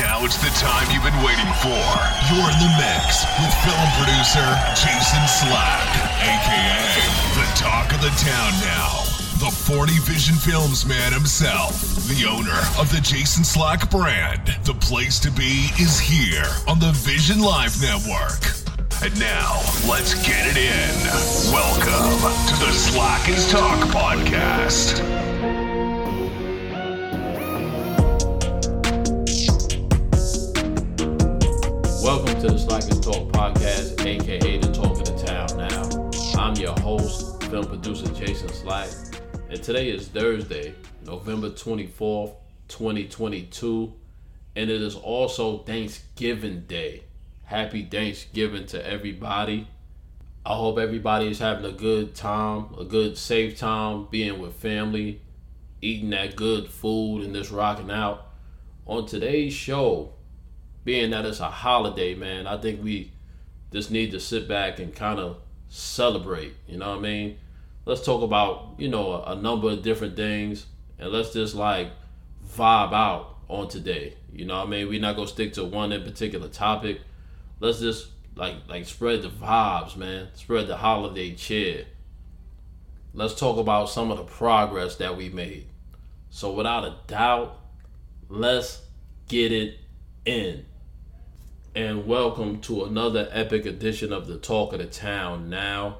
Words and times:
Now 0.00 0.24
it's 0.24 0.38
the 0.38 0.48
time 0.56 0.88
you've 0.94 1.04
been 1.04 1.22
waiting 1.22 1.52
for. 1.60 1.84
You're 2.32 2.48
in 2.48 2.56
the 2.56 2.72
mix 2.80 3.20
with 3.36 3.52
film 3.60 3.88
producer 4.00 4.48
Jason 4.72 5.20
Slack, 5.28 5.88
aka 6.24 7.20
the 7.36 7.44
talk 7.54 7.92
of 7.92 8.00
the 8.00 8.08
town 8.16 8.52
now. 8.64 9.04
The 9.44 9.50
40 9.52 9.92
Vision 10.10 10.36
Films 10.36 10.86
man 10.86 11.12
himself, 11.12 11.82
the 12.08 12.26
owner 12.26 12.60
of 12.80 12.90
the 12.90 13.00
Jason 13.02 13.44
Slack 13.44 13.90
brand. 13.90 14.56
The 14.64 14.72
place 14.72 15.20
to 15.20 15.30
be 15.30 15.68
is 15.78 16.00
here 16.00 16.48
on 16.66 16.78
the 16.78 16.92
Vision 16.92 17.40
Live 17.40 17.76
Network. 17.82 18.40
And 19.02 19.12
now, 19.20 19.60
let's 19.86 20.14
get 20.26 20.46
it 20.48 20.56
in. 20.56 21.52
Welcome 21.52 22.20
to 22.48 22.64
the 22.64 22.72
Slack 22.72 23.28
is 23.28 23.50
Talk 23.50 23.80
podcast. 23.88 25.29
Welcome 32.02 32.40
to 32.40 32.46
the 32.48 32.58
Slack 32.58 32.84
is 32.84 32.98
Talk 32.98 33.28
podcast, 33.28 34.06
aka 34.06 34.56
the 34.56 34.72
Talk 34.72 34.98
of 34.98 35.04
the 35.04 35.22
Town. 35.22 35.58
Now, 35.58 36.40
I'm 36.40 36.56
your 36.56 36.72
host, 36.80 37.42
film 37.44 37.66
producer 37.66 38.10
Jason 38.14 38.48
Slack, 38.48 38.88
and 39.50 39.62
today 39.62 39.90
is 39.90 40.08
Thursday, 40.08 40.74
November 41.04 41.50
24th, 41.50 42.36
2022, 42.68 43.92
and 44.56 44.70
it 44.70 44.80
is 44.80 44.94
also 44.94 45.58
Thanksgiving 45.58 46.60
Day. 46.62 47.02
Happy 47.44 47.84
Thanksgiving 47.84 48.64
to 48.68 48.86
everybody. 48.86 49.68
I 50.46 50.54
hope 50.54 50.78
everybody 50.78 51.28
is 51.28 51.38
having 51.38 51.66
a 51.66 51.72
good 51.72 52.14
time, 52.14 52.74
a 52.78 52.84
good, 52.84 53.18
safe 53.18 53.58
time 53.58 54.06
being 54.10 54.38
with 54.38 54.54
family, 54.54 55.20
eating 55.82 56.08
that 56.10 56.34
good 56.34 56.70
food, 56.70 57.24
and 57.24 57.34
just 57.34 57.50
rocking 57.50 57.90
out. 57.90 58.28
On 58.86 59.04
today's 59.04 59.52
show, 59.52 60.14
being 60.84 61.10
that 61.10 61.26
it's 61.26 61.40
a 61.40 61.50
holiday, 61.50 62.14
man, 62.14 62.46
I 62.46 62.56
think 62.56 62.82
we 62.82 63.12
just 63.72 63.90
need 63.90 64.10
to 64.12 64.20
sit 64.20 64.48
back 64.48 64.78
and 64.78 64.94
kind 64.94 65.20
of 65.20 65.38
celebrate. 65.68 66.54
You 66.66 66.78
know 66.78 66.90
what 66.90 66.98
I 66.98 67.02
mean? 67.02 67.38
Let's 67.84 68.04
talk 68.04 68.22
about, 68.22 68.74
you 68.78 68.88
know, 68.88 69.12
a, 69.12 69.32
a 69.32 69.36
number 69.36 69.70
of 69.70 69.82
different 69.82 70.16
things 70.16 70.66
and 70.98 71.10
let's 71.10 71.32
just 71.32 71.54
like 71.54 71.90
vibe 72.56 72.92
out 72.92 73.36
on 73.48 73.68
today. 73.68 74.14
You 74.32 74.44
know 74.44 74.58
what 74.58 74.66
I 74.66 74.70
mean? 74.70 74.88
We're 74.88 75.00
not 75.00 75.16
gonna 75.16 75.28
stick 75.28 75.54
to 75.54 75.64
one 75.64 75.92
in 75.92 76.02
particular 76.02 76.48
topic. 76.48 77.00
Let's 77.58 77.80
just 77.80 78.08
like 78.36 78.56
like 78.68 78.86
spread 78.86 79.22
the 79.22 79.28
vibes, 79.28 79.96
man. 79.96 80.28
Spread 80.34 80.66
the 80.66 80.76
holiday 80.76 81.34
cheer. 81.34 81.86
Let's 83.12 83.34
talk 83.34 83.58
about 83.58 83.90
some 83.90 84.10
of 84.10 84.18
the 84.18 84.24
progress 84.24 84.96
that 84.96 85.16
we 85.16 85.30
made. 85.30 85.66
So 86.30 86.52
without 86.52 86.84
a 86.84 86.94
doubt, 87.08 87.58
let's 88.28 88.82
get 89.26 89.50
it 89.50 89.78
in 90.24 90.64
and 91.72 92.04
welcome 92.04 92.60
to 92.60 92.84
another 92.84 93.28
epic 93.30 93.64
edition 93.64 94.12
of 94.12 94.26
the 94.26 94.36
Talk 94.36 94.72
of 94.72 94.80
the 94.80 94.86
Town 94.86 95.48
now. 95.48 95.98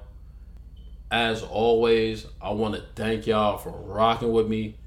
As 1.13 1.45
always, 1.45 2.27
I 2.43 2.51
want 2.51 2.75
to 2.75 2.83
thank 2.97 3.29
y'all 3.29 3.57
for 3.57 3.71
rocking 3.71 4.33
with 4.33 4.49
me, 4.49 4.79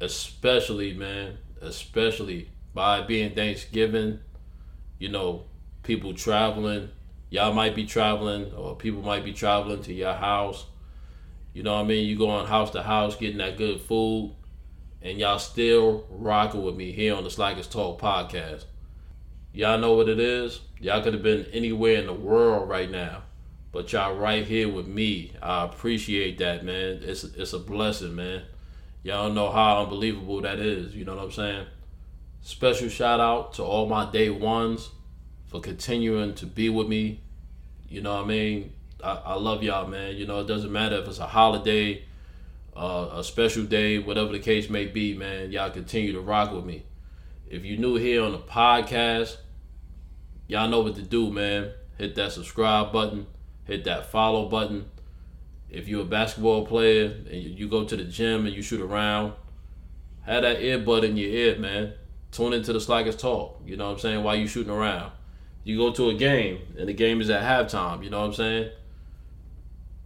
especially, 0.00 0.94
man, 0.94 1.38
especially 1.60 2.50
by 2.74 3.02
being 3.02 3.36
Thanksgiving. 3.36 4.18
You 4.98 5.10
know, 5.10 5.44
people 5.84 6.12
traveling. 6.12 6.88
Y'all 7.30 7.52
might 7.52 7.76
be 7.76 7.86
traveling, 7.86 8.52
or 8.54 8.74
people 8.74 9.02
might 9.02 9.24
be 9.24 9.32
traveling 9.32 9.82
to 9.82 9.94
your 9.94 10.14
house. 10.14 10.66
You 11.52 11.62
know 11.62 11.74
what 11.74 11.84
I 11.84 11.84
mean? 11.84 12.04
You 12.04 12.18
going 12.18 12.46
house 12.46 12.70
to 12.70 12.82
house 12.82 13.14
getting 13.14 13.38
that 13.38 13.56
good 13.56 13.80
food, 13.80 14.34
and 15.00 15.18
y'all 15.18 15.38
still 15.38 16.04
rocking 16.10 16.64
with 16.64 16.74
me 16.74 16.90
here 16.90 17.14
on 17.14 17.22
the 17.22 17.30
Slack 17.30 17.58
is 17.58 17.68
Talk 17.68 18.00
podcast. 18.00 18.64
Y'all 19.56 19.78
know 19.78 19.94
what 19.94 20.06
it 20.06 20.20
is. 20.20 20.60
Y'all 20.80 21.02
could 21.02 21.14
have 21.14 21.22
been 21.22 21.46
anywhere 21.50 21.96
in 21.96 22.04
the 22.04 22.12
world 22.12 22.68
right 22.68 22.90
now, 22.90 23.22
but 23.72 23.90
y'all 23.90 24.14
right 24.14 24.44
here 24.44 24.68
with 24.68 24.86
me. 24.86 25.32
I 25.40 25.64
appreciate 25.64 26.36
that, 26.40 26.62
man. 26.62 27.00
It's 27.02 27.24
it's 27.24 27.54
a 27.54 27.58
blessing, 27.58 28.14
man. 28.14 28.42
Y'all 29.02 29.32
know 29.32 29.50
how 29.50 29.84
unbelievable 29.84 30.42
that 30.42 30.58
is. 30.58 30.94
You 30.94 31.06
know 31.06 31.16
what 31.16 31.24
I'm 31.24 31.30
saying? 31.30 31.66
Special 32.42 32.90
shout 32.90 33.18
out 33.18 33.54
to 33.54 33.62
all 33.62 33.88
my 33.88 34.10
day 34.10 34.28
ones 34.28 34.90
for 35.46 35.58
continuing 35.58 36.34
to 36.34 36.44
be 36.44 36.68
with 36.68 36.86
me. 36.86 37.22
You 37.88 38.02
know 38.02 38.14
what 38.14 38.24
I 38.24 38.28
mean? 38.28 38.74
I, 39.02 39.12
I 39.12 39.34
love 39.36 39.62
y'all, 39.62 39.86
man. 39.86 40.16
You 40.16 40.26
know, 40.26 40.40
it 40.40 40.46
doesn't 40.46 40.70
matter 40.70 40.96
if 40.96 41.08
it's 41.08 41.18
a 41.18 41.26
holiday, 41.26 42.04
uh, 42.76 43.08
a 43.10 43.24
special 43.24 43.64
day, 43.64 44.00
whatever 44.00 44.32
the 44.32 44.38
case 44.38 44.68
may 44.68 44.84
be, 44.84 45.14
man. 45.14 45.50
Y'all 45.50 45.70
continue 45.70 46.12
to 46.12 46.20
rock 46.20 46.52
with 46.52 46.66
me. 46.66 46.84
If 47.48 47.64
you're 47.64 47.78
new 47.78 47.94
here 47.94 48.22
on 48.22 48.32
the 48.32 48.38
podcast, 48.38 49.38
y'all 50.46 50.68
know 50.68 50.80
what 50.80 50.94
to 50.96 51.02
do, 51.02 51.30
man. 51.30 51.70
Hit 51.98 52.14
that 52.16 52.32
subscribe 52.32 52.92
button, 52.92 53.26
hit 53.64 53.84
that 53.84 54.10
follow 54.10 54.48
button. 54.48 54.86
If 55.70 55.88
you're 55.88 56.02
a 56.02 56.04
basketball 56.04 56.66
player 56.66 57.06
and 57.30 57.42
you 57.42 57.68
go 57.68 57.84
to 57.84 57.96
the 57.96 58.04
gym 58.04 58.46
and 58.46 58.54
you 58.54 58.62
shoot 58.62 58.80
around, 58.80 59.32
have 60.22 60.42
that 60.42 60.58
earbud 60.58 61.04
in 61.04 61.16
your 61.16 61.30
ear, 61.30 61.58
man. 61.58 61.94
Tune 62.30 62.52
into 62.52 62.72
the 62.72 62.80
Slack 62.80 63.06
is 63.06 63.16
Talk. 63.16 63.60
You 63.64 63.76
know 63.76 63.86
what 63.86 63.94
I'm 63.94 63.98
saying? 63.98 64.22
While 64.22 64.36
you 64.36 64.46
shooting 64.46 64.72
around. 64.72 65.12
You 65.64 65.76
go 65.76 65.90
to 65.92 66.10
a 66.10 66.14
game 66.14 66.60
and 66.78 66.88
the 66.88 66.92
game 66.92 67.20
is 67.20 67.30
at 67.30 67.42
halftime. 67.42 68.04
You 68.04 68.10
know 68.10 68.20
what 68.20 68.26
I'm 68.26 68.34
saying? 68.34 68.70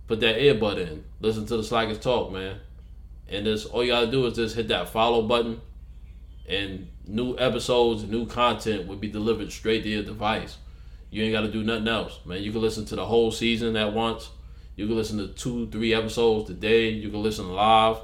Put 0.07 0.21
that 0.21 0.37
earbud 0.37 0.78
in. 0.78 1.05
Listen 1.21 1.45
to 1.47 1.57
the 1.57 1.65
Slack 1.65 1.89
is 1.89 1.99
Talk, 1.99 2.33
man. 2.33 2.61
And 3.28 3.47
this 3.47 3.67
all 3.67 3.84
you 3.84 3.93
gotta 3.93 4.11
do 4.11 4.27
is 4.27 4.34
just 4.34 4.57
hit 4.57 4.69
that 4.69 4.89
follow 4.89 5.22
button 5.22 5.61
and 6.50 6.88
new 7.06 7.38
episodes 7.38 8.03
and 8.03 8.11
new 8.11 8.27
content 8.27 8.88
will 8.88 8.97
be 8.97 9.09
delivered 9.09 9.53
straight 9.53 9.84
to 9.84 9.88
your 9.88 10.03
device. 10.03 10.59
You 11.11 11.22
ain't 11.22 11.33
got 11.33 11.43
to 11.43 11.50
do 11.50 11.62
nothing 11.62 11.88
else, 11.88 12.19
man. 12.25 12.43
You 12.43 12.53
can 12.53 12.61
listen 12.61 12.84
to 12.87 12.97
the 12.97 13.06
whole 13.06 13.31
season 13.31 13.77
at 13.77 13.93
once. 13.93 14.31
You 14.77 14.87
can 14.87 14.97
listen 14.97 15.19
to 15.19 15.28
two, 15.28 15.69
three 15.71 15.94
episodes 15.94 16.49
today. 16.49 16.89
You 16.89 17.09
can 17.10 17.22
listen 17.22 17.49
live. 17.49 17.99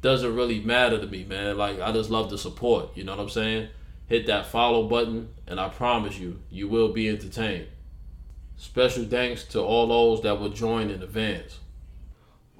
Doesn't 0.00 0.34
really 0.34 0.60
matter 0.60 0.98
to 0.98 1.06
me, 1.06 1.24
man. 1.24 1.56
Like 1.56 1.80
I 1.80 1.92
just 1.92 2.10
love 2.10 2.30
the 2.30 2.38
support. 2.38 2.96
You 2.96 3.04
know 3.04 3.12
what 3.12 3.22
I'm 3.22 3.28
saying? 3.28 3.68
Hit 4.06 4.26
that 4.26 4.46
follow 4.46 4.88
button, 4.88 5.28
and 5.46 5.60
I 5.60 5.68
promise 5.68 6.18
you, 6.18 6.40
you 6.50 6.68
will 6.68 6.92
be 6.92 7.08
entertained. 7.08 7.68
Special 8.56 9.04
thanks 9.04 9.44
to 9.44 9.60
all 9.60 9.86
those 9.86 10.22
that 10.22 10.38
will 10.38 10.50
join 10.50 10.90
in 10.90 11.02
advance. 11.02 11.58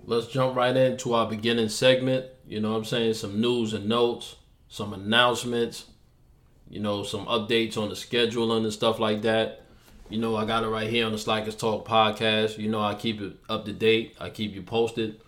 Let's 0.04 0.26
jump 0.26 0.56
right 0.56 0.76
into 0.76 1.14
our 1.14 1.28
beginning 1.28 1.69
segment. 1.69 2.26
You 2.47 2.60
know 2.60 2.72
what 2.72 2.78
I'm 2.78 2.84
saying? 2.84 3.14
Some 3.14 3.41
news 3.41 3.72
and 3.72 3.88
notes 3.88 4.36
some 4.72 4.94
announcements, 4.94 5.84
you 6.71 6.81
know, 6.81 7.03
some 7.03 7.27
updates 7.27 7.77
on 7.77 7.91
the 7.91 7.94
scheduling 7.94 8.65
and 8.65 8.72
stuff 8.72 8.99
like 8.99 9.21
that. 9.21 9.66
You 10.09 10.16
know, 10.16 10.34
I 10.34 10.47
got 10.47 10.65
it 10.65 10.69
right 10.69 10.88
here 10.88 11.05
on 11.05 11.12
the 11.12 11.19
Slackers 11.19 11.56
Talk 11.56 11.87
podcast. 11.87 12.56
You 12.56 12.71
know, 12.71 12.81
I 12.81 12.94
keep 12.94 13.21
it 13.21 13.37
up 13.50 13.66
to 13.66 13.72
date. 13.75 14.16
I 14.19 14.31
keep 14.31 14.55
you 14.55 14.62
posted. 14.62 15.21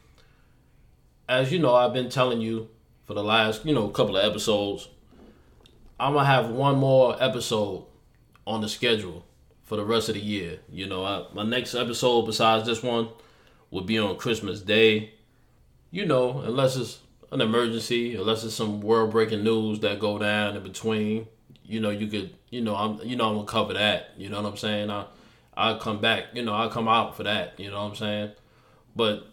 As 1.28 1.52
you 1.52 1.58
know, 1.58 1.74
I've 1.74 1.92
been 1.92 2.08
telling 2.08 2.40
you 2.40 2.70
for 3.04 3.12
the 3.12 3.22
last, 3.22 3.66
you 3.66 3.74
know, 3.74 3.86
couple 3.88 4.16
of 4.16 4.24
episodes, 4.24 4.88
I'm 6.00 6.14
gonna 6.14 6.24
have 6.24 6.48
one 6.48 6.78
more 6.78 7.22
episode 7.22 7.84
on 8.46 8.62
the 8.62 8.68
schedule 8.70 9.26
for 9.64 9.76
the 9.76 9.84
rest 9.84 10.08
of 10.08 10.14
the 10.14 10.22
year. 10.22 10.60
You 10.70 10.86
know, 10.86 11.04
I, 11.04 11.26
my 11.34 11.42
next 11.42 11.74
episode 11.74 12.22
besides 12.22 12.64
this 12.64 12.82
one 12.82 13.10
will 13.70 13.84
be 13.84 13.98
on 13.98 14.16
Christmas 14.16 14.62
Day. 14.62 15.12
You 15.90 16.06
know, 16.06 16.40
unless 16.40 16.76
it's 16.76 16.98
an 17.34 17.40
emergency, 17.40 18.14
unless 18.14 18.44
it's 18.44 18.54
some 18.54 18.80
world 18.80 19.10
breaking 19.10 19.42
news 19.42 19.80
that 19.80 19.98
go 19.98 20.18
down 20.18 20.56
in 20.56 20.62
between. 20.62 21.26
You 21.64 21.80
know, 21.80 21.90
you 21.90 22.06
could, 22.06 22.32
you 22.48 22.60
know, 22.60 22.76
I'm, 22.76 23.00
you 23.00 23.16
know, 23.16 23.28
I'm 23.28 23.34
gonna 23.34 23.46
cover 23.46 23.74
that. 23.74 24.10
You 24.16 24.28
know 24.28 24.40
what 24.40 24.50
I'm 24.50 24.56
saying? 24.56 24.88
I, 24.88 25.06
I'll 25.56 25.78
come 25.78 26.00
back. 26.00 26.26
You 26.32 26.42
know, 26.42 26.54
I'll 26.54 26.70
come 26.70 26.86
out 26.86 27.16
for 27.16 27.24
that. 27.24 27.58
You 27.58 27.70
know 27.70 27.82
what 27.82 27.90
I'm 27.90 27.96
saying? 27.96 28.30
But 28.94 29.26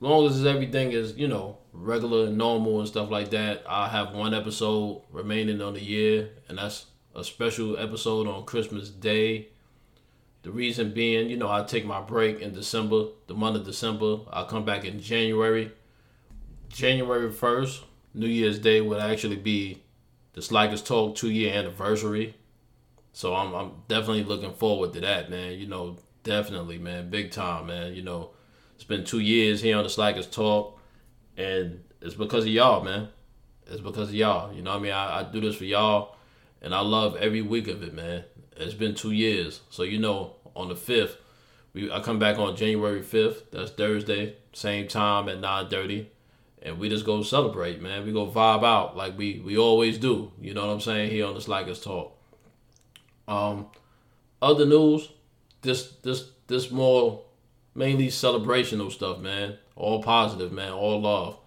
long 0.00 0.26
as 0.26 0.46
everything 0.46 0.92
is, 0.92 1.14
you 1.16 1.28
know, 1.28 1.58
regular 1.74 2.28
and 2.28 2.38
normal 2.38 2.78
and 2.80 2.88
stuff 2.88 3.10
like 3.10 3.28
that, 3.30 3.64
I 3.68 3.88
have 3.88 4.14
one 4.14 4.32
episode 4.32 5.02
remaining 5.12 5.60
on 5.60 5.74
the 5.74 5.82
year, 5.82 6.30
and 6.48 6.56
that's 6.56 6.86
a 7.14 7.22
special 7.22 7.78
episode 7.78 8.26
on 8.26 8.46
Christmas 8.46 8.88
Day. 8.88 9.48
The 10.42 10.52
reason 10.52 10.94
being, 10.94 11.28
you 11.28 11.36
know, 11.36 11.50
I 11.50 11.64
take 11.64 11.84
my 11.84 12.00
break 12.00 12.40
in 12.40 12.54
December, 12.54 13.08
the 13.26 13.34
month 13.34 13.56
of 13.56 13.66
December. 13.66 14.20
I'll 14.30 14.46
come 14.46 14.64
back 14.64 14.86
in 14.86 15.00
January 15.00 15.72
January 16.68 17.30
1st, 17.30 17.82
New 18.14 18.26
Year's 18.26 18.58
Day, 18.58 18.80
would 18.80 19.00
actually 19.00 19.36
be 19.36 19.82
the 20.32 20.42
Slack 20.42 20.70
is 20.72 20.82
Talk 20.82 21.16
two 21.16 21.30
year 21.30 21.54
anniversary. 21.54 22.36
So 23.12 23.34
I'm, 23.34 23.54
I'm 23.54 23.72
definitely 23.88 24.24
looking 24.24 24.52
forward 24.52 24.92
to 24.92 25.00
that, 25.00 25.30
man. 25.30 25.58
You 25.58 25.66
know, 25.66 25.96
definitely, 26.22 26.78
man. 26.78 27.08
Big 27.08 27.30
time, 27.30 27.66
man. 27.66 27.94
You 27.94 28.02
know, 28.02 28.30
it's 28.74 28.84
been 28.84 29.04
two 29.04 29.20
years 29.20 29.62
here 29.62 29.78
on 29.78 29.84
the 29.84 29.90
Slack 29.90 30.16
is 30.16 30.26
Talk, 30.26 30.78
and 31.36 31.82
it's 32.02 32.14
because 32.14 32.44
of 32.44 32.50
y'all, 32.50 32.84
man. 32.84 33.08
It's 33.66 33.80
because 33.80 34.10
of 34.10 34.14
y'all. 34.14 34.52
You 34.52 34.62
know 34.62 34.72
I 34.72 34.78
mean? 34.78 34.92
I, 34.92 35.20
I 35.20 35.22
do 35.22 35.40
this 35.40 35.56
for 35.56 35.64
y'all, 35.64 36.16
and 36.60 36.74
I 36.74 36.80
love 36.80 37.16
every 37.16 37.42
week 37.42 37.68
of 37.68 37.82
it, 37.82 37.94
man. 37.94 38.24
It's 38.56 38.74
been 38.74 38.94
two 38.94 39.12
years. 39.12 39.62
So, 39.70 39.82
you 39.82 39.98
know, 39.98 40.36
on 40.54 40.68
the 40.68 40.74
5th, 40.74 41.16
we, 41.72 41.90
I 41.90 42.00
come 42.00 42.18
back 42.18 42.38
on 42.38 42.56
January 42.56 43.00
5th. 43.00 43.50
That's 43.50 43.70
Thursday, 43.70 44.36
same 44.52 44.88
time 44.88 45.28
at 45.28 45.40
9.30 45.40 46.06
and 46.66 46.80
we 46.80 46.88
just 46.88 47.06
go 47.06 47.22
celebrate, 47.22 47.80
man. 47.80 48.04
We 48.04 48.12
go 48.12 48.26
vibe 48.26 48.64
out 48.64 48.96
like 48.96 49.16
we 49.16 49.40
we 49.44 49.56
always 49.56 49.98
do. 49.98 50.32
You 50.40 50.52
know 50.52 50.66
what 50.66 50.72
I'm 50.72 50.80
saying 50.80 51.10
here 51.10 51.24
on 51.24 51.34
the 51.34 51.40
Slackers 51.40 51.80
Talk. 51.80 52.12
Um, 53.28 53.68
other 54.42 54.66
news, 54.66 55.08
this 55.62 55.92
this 56.02 56.28
this 56.48 56.72
more 56.72 57.22
mainly 57.74 58.08
celebrational 58.08 58.90
stuff, 58.90 59.20
man. 59.20 59.56
All 59.76 60.02
positive, 60.02 60.50
man. 60.50 60.72
All 60.72 61.00
love. 61.00 61.38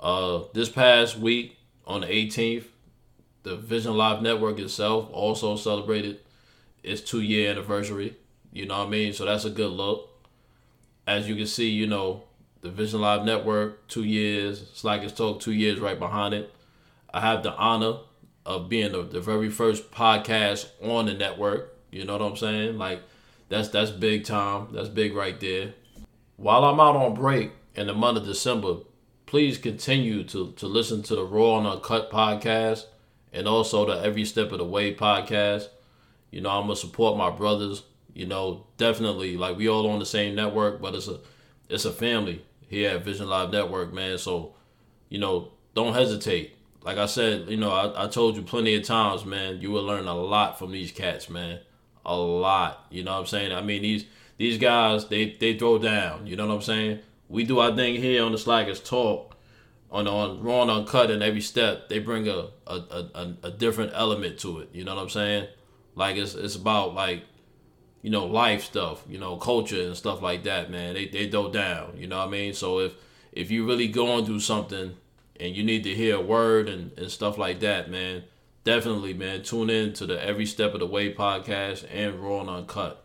Uh, 0.00 0.48
this 0.54 0.68
past 0.68 1.16
week 1.16 1.56
on 1.86 2.00
the 2.00 2.08
18th, 2.08 2.64
the 3.44 3.56
Vision 3.56 3.96
Live 3.96 4.22
Network 4.22 4.58
itself 4.58 5.08
also 5.12 5.54
celebrated 5.56 6.18
its 6.82 7.00
two 7.00 7.20
year 7.20 7.50
anniversary. 7.50 8.16
You 8.52 8.66
know 8.66 8.78
what 8.78 8.88
I 8.88 8.90
mean? 8.90 9.12
So 9.12 9.24
that's 9.24 9.44
a 9.44 9.50
good 9.50 9.70
look. 9.70 10.08
As 11.06 11.28
you 11.28 11.36
can 11.36 11.46
see, 11.46 11.68
you 11.68 11.86
know, 11.86 12.24
the 12.60 12.70
Vision 12.70 13.00
Live 13.00 13.24
Network, 13.24 13.86
two 13.88 14.04
years, 14.04 14.70
Slackers 14.74 15.12
Talk, 15.12 15.40
two 15.40 15.52
years 15.52 15.78
right 15.78 15.98
behind 15.98 16.34
it. 16.34 16.52
I 17.12 17.20
have 17.20 17.42
the 17.42 17.54
honor 17.54 17.98
of 18.44 18.68
being 18.68 18.92
the, 18.92 19.02
the 19.02 19.20
very 19.20 19.50
first 19.50 19.90
podcast 19.90 20.68
on 20.82 21.06
the 21.06 21.14
network. 21.14 21.76
You 21.90 22.04
know 22.04 22.14
what 22.14 22.22
I'm 22.22 22.36
saying? 22.36 22.78
Like 22.78 23.02
that's 23.48 23.68
that's 23.68 23.90
big 23.90 24.24
time. 24.24 24.68
That's 24.72 24.88
big 24.88 25.14
right 25.14 25.38
there. 25.38 25.74
While 26.36 26.64
I'm 26.64 26.80
out 26.80 26.96
on 26.96 27.14
break 27.14 27.52
in 27.74 27.86
the 27.86 27.94
month 27.94 28.18
of 28.18 28.24
December, 28.24 28.78
please 29.26 29.58
continue 29.58 30.24
to 30.24 30.52
to 30.52 30.66
listen 30.66 31.02
to 31.04 31.14
the 31.14 31.24
Raw 31.24 31.58
and 31.58 31.66
Uncut 31.66 32.10
podcast 32.10 32.86
and 33.32 33.46
also 33.46 33.86
the 33.86 34.02
Every 34.04 34.24
Step 34.24 34.52
of 34.52 34.58
the 34.58 34.64
Way 34.64 34.94
podcast. 34.94 35.68
You 36.30 36.40
know, 36.40 36.50
I'm 36.50 36.64
gonna 36.64 36.76
support 36.76 37.16
my 37.16 37.30
brothers. 37.30 37.84
You 38.14 38.26
know, 38.26 38.66
definitely 38.78 39.36
like 39.36 39.56
we 39.56 39.68
all 39.68 39.88
on 39.88 40.00
the 40.00 40.06
same 40.06 40.34
network, 40.34 40.80
but 40.82 40.94
it's 40.94 41.08
a 41.08 41.20
it's 41.68 41.84
a 41.84 41.92
family 41.92 42.44
here 42.68 42.90
at 42.90 43.04
Vision 43.04 43.28
Live 43.28 43.50
Network, 43.50 43.92
man. 43.92 44.18
So, 44.18 44.54
you 45.08 45.18
know, 45.18 45.52
don't 45.74 45.94
hesitate. 45.94 46.56
Like 46.82 46.98
I 46.98 47.06
said, 47.06 47.48
you 47.48 47.56
know, 47.56 47.70
I, 47.70 48.04
I 48.04 48.08
told 48.08 48.36
you 48.36 48.42
plenty 48.42 48.74
of 48.74 48.84
times, 48.84 49.24
man, 49.24 49.60
you 49.60 49.70
will 49.70 49.82
learn 49.82 50.06
a 50.06 50.14
lot 50.14 50.58
from 50.58 50.70
these 50.70 50.92
cats, 50.92 51.28
man. 51.28 51.60
A 52.06 52.16
lot. 52.16 52.86
You 52.90 53.04
know 53.04 53.12
what 53.12 53.20
I'm 53.20 53.26
saying? 53.26 53.52
I 53.52 53.60
mean 53.60 53.82
these 53.82 54.04
these 54.38 54.58
guys, 54.58 55.08
they 55.08 55.36
they 55.38 55.58
throw 55.58 55.78
down. 55.78 56.26
You 56.26 56.36
know 56.36 56.46
what 56.46 56.54
I'm 56.54 56.62
saying? 56.62 57.00
We 57.28 57.44
do 57.44 57.58
our 57.58 57.74
thing 57.74 57.96
here 57.96 58.24
on 58.24 58.32
the 58.32 58.38
Slackers 58.38 58.80
Talk 58.80 59.36
on 59.90 60.06
on 60.06 60.42
Raw 60.42 60.62
and 60.62 60.70
Uncut 60.70 61.10
and 61.10 61.22
every 61.22 61.40
step 61.40 61.88
they 61.88 61.98
bring 61.98 62.28
a 62.28 62.48
a, 62.66 62.74
a 63.14 63.34
a 63.44 63.50
different 63.50 63.92
element 63.94 64.38
to 64.40 64.60
it. 64.60 64.70
You 64.72 64.84
know 64.84 64.94
what 64.94 65.02
I'm 65.02 65.10
saying? 65.10 65.48
Like 65.94 66.16
it's 66.16 66.34
it's 66.34 66.56
about 66.56 66.94
like 66.94 67.24
you 68.02 68.10
know 68.10 68.26
life 68.26 68.64
stuff, 68.64 69.04
you 69.08 69.18
know 69.18 69.36
culture 69.36 69.82
and 69.82 69.96
stuff 69.96 70.22
like 70.22 70.44
that. 70.44 70.70
Man, 70.70 70.94
they 70.94 71.06
they 71.06 71.28
go 71.28 71.50
down. 71.50 71.96
You 71.96 72.06
know 72.06 72.18
what 72.18 72.28
I 72.28 72.30
mean? 72.30 72.54
So 72.54 72.80
if 72.80 72.94
if 73.32 73.50
you 73.50 73.66
really 73.66 73.88
going 73.88 74.24
through 74.24 74.40
something 74.40 74.96
and 75.38 75.56
you 75.56 75.62
need 75.62 75.84
to 75.84 75.94
hear 75.94 76.16
a 76.16 76.20
word 76.20 76.68
and, 76.68 76.96
and 76.98 77.10
stuff 77.10 77.38
like 77.38 77.60
that, 77.60 77.90
man, 77.90 78.24
definitely, 78.64 79.14
man, 79.14 79.42
tune 79.42 79.70
in 79.70 79.92
to 79.94 80.06
the 80.06 80.22
Every 80.24 80.46
Step 80.46 80.74
of 80.74 80.80
the 80.80 80.86
Way 80.86 81.14
podcast 81.14 81.86
and 81.92 82.16
Raw 82.16 82.40
and 82.40 82.50
Uncut. 82.50 83.04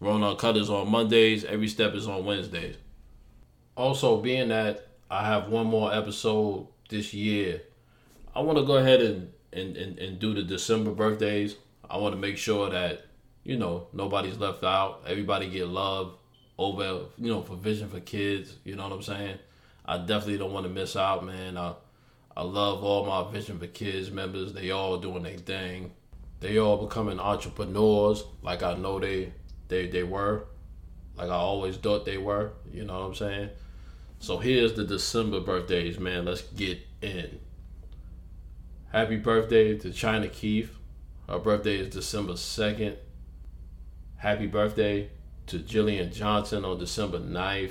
Raw 0.00 0.14
and 0.14 0.24
Uncut 0.24 0.56
is 0.56 0.70
on 0.70 0.90
Mondays. 0.90 1.44
Every 1.44 1.68
Step 1.68 1.94
is 1.94 2.06
on 2.06 2.24
Wednesdays. 2.24 2.76
Also, 3.76 4.20
being 4.20 4.48
that 4.48 4.88
I 5.10 5.24
have 5.24 5.48
one 5.48 5.66
more 5.66 5.92
episode 5.92 6.68
this 6.88 7.14
year. 7.14 7.62
I 8.34 8.40
want 8.40 8.58
to 8.58 8.64
go 8.64 8.76
ahead 8.76 9.00
and, 9.00 9.32
and, 9.52 9.76
and, 9.76 9.98
and 9.98 10.18
do 10.18 10.34
the 10.34 10.42
December 10.42 10.92
birthdays. 10.92 11.56
I 11.88 11.96
want 11.96 12.14
to 12.14 12.20
make 12.20 12.36
sure 12.36 12.70
that, 12.70 13.06
you 13.48 13.56
know, 13.56 13.86
nobody's 13.94 14.36
left 14.36 14.62
out. 14.62 15.04
Everybody 15.06 15.48
get 15.48 15.68
love 15.68 16.18
over, 16.58 17.06
you 17.16 17.32
know, 17.32 17.40
for 17.40 17.56
Vision 17.56 17.88
for 17.88 17.98
Kids. 17.98 18.54
You 18.62 18.76
know 18.76 18.82
what 18.82 18.92
I'm 18.92 19.02
saying? 19.02 19.38
I 19.86 19.96
definitely 19.96 20.36
don't 20.36 20.52
want 20.52 20.66
to 20.66 20.70
miss 20.70 20.96
out, 20.96 21.24
man. 21.24 21.56
I, 21.56 21.72
I 22.36 22.42
love 22.42 22.84
all 22.84 23.06
my 23.06 23.32
Vision 23.32 23.58
for 23.58 23.66
Kids 23.66 24.10
members. 24.10 24.52
They 24.52 24.70
all 24.70 24.98
doing 24.98 25.22
their 25.22 25.38
thing. 25.38 25.92
They 26.40 26.58
all 26.58 26.76
becoming 26.86 27.18
entrepreneurs 27.18 28.22
like 28.42 28.62
I 28.62 28.74
know 28.74 29.00
they, 29.00 29.32
they, 29.68 29.86
they 29.86 30.02
were. 30.02 30.44
Like 31.16 31.30
I 31.30 31.36
always 31.36 31.78
thought 31.78 32.04
they 32.04 32.18
were. 32.18 32.52
You 32.70 32.84
know 32.84 33.00
what 33.00 33.06
I'm 33.06 33.14
saying? 33.14 33.48
So 34.18 34.36
here's 34.36 34.74
the 34.74 34.84
December 34.84 35.40
birthdays, 35.40 35.98
man. 35.98 36.26
Let's 36.26 36.42
get 36.42 36.80
in. 37.00 37.40
Happy 38.92 39.16
birthday 39.16 39.78
to 39.78 39.90
China 39.90 40.28
Keith. 40.28 40.76
Her 41.26 41.38
birthday 41.38 41.76
is 41.76 41.88
December 41.88 42.34
2nd. 42.34 42.96
Happy 44.18 44.48
birthday 44.48 45.10
to 45.46 45.60
Jillian 45.60 46.12
Johnson 46.12 46.64
on 46.64 46.76
December 46.78 47.20
9th. 47.20 47.70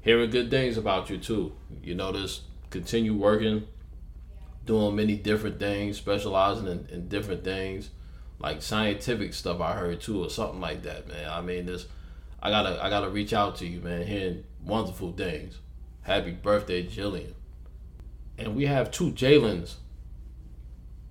Hearing 0.00 0.30
good 0.30 0.48
things 0.48 0.76
about 0.76 1.10
you 1.10 1.18
too. 1.18 1.54
You 1.82 1.96
know, 1.96 2.12
just 2.12 2.42
continue 2.70 3.14
working, 3.14 3.66
doing 4.64 4.94
many 4.94 5.16
different 5.16 5.58
things, 5.58 5.96
specializing 5.96 6.68
in, 6.68 6.86
in 6.92 7.08
different 7.08 7.42
things, 7.42 7.90
like 8.38 8.62
scientific 8.62 9.34
stuff 9.34 9.60
I 9.60 9.72
heard 9.72 10.00
too, 10.00 10.22
or 10.22 10.30
something 10.30 10.60
like 10.60 10.84
that, 10.84 11.08
man. 11.08 11.28
I 11.28 11.40
mean, 11.40 11.66
this 11.66 11.86
I 12.40 12.50
gotta 12.50 12.80
I 12.80 12.88
gotta 12.88 13.10
reach 13.10 13.32
out 13.32 13.56
to 13.56 13.66
you, 13.66 13.80
man. 13.80 14.06
Hearing 14.06 14.44
wonderful 14.64 15.14
things. 15.14 15.58
Happy 16.02 16.30
birthday, 16.30 16.86
Jillian. 16.86 17.34
And 18.38 18.54
we 18.54 18.66
have 18.66 18.92
two 18.92 19.10
Jalen's 19.10 19.78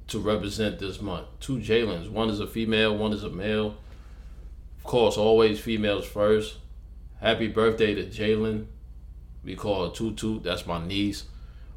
to 0.08 0.18
represent 0.18 0.80
this 0.80 1.02
month. 1.02 1.28
Two 1.42 1.58
Jalen's. 1.58 2.08
One 2.08 2.30
is 2.30 2.40
a 2.40 2.48
female, 2.48 2.96
one 2.96 3.12
is 3.12 3.26
a 3.26 3.30
male. 3.30 3.76
Course, 4.86 5.18
always 5.18 5.60
females 5.60 6.06
first. 6.06 6.58
Happy 7.20 7.48
birthday 7.48 7.96
to 7.96 8.06
Jalen. 8.06 8.68
We 9.44 9.56
call 9.56 9.90
her 9.90 9.92
Tutu. 9.94 10.40
That's 10.42 10.68
my 10.68 10.86
niece. 10.86 11.24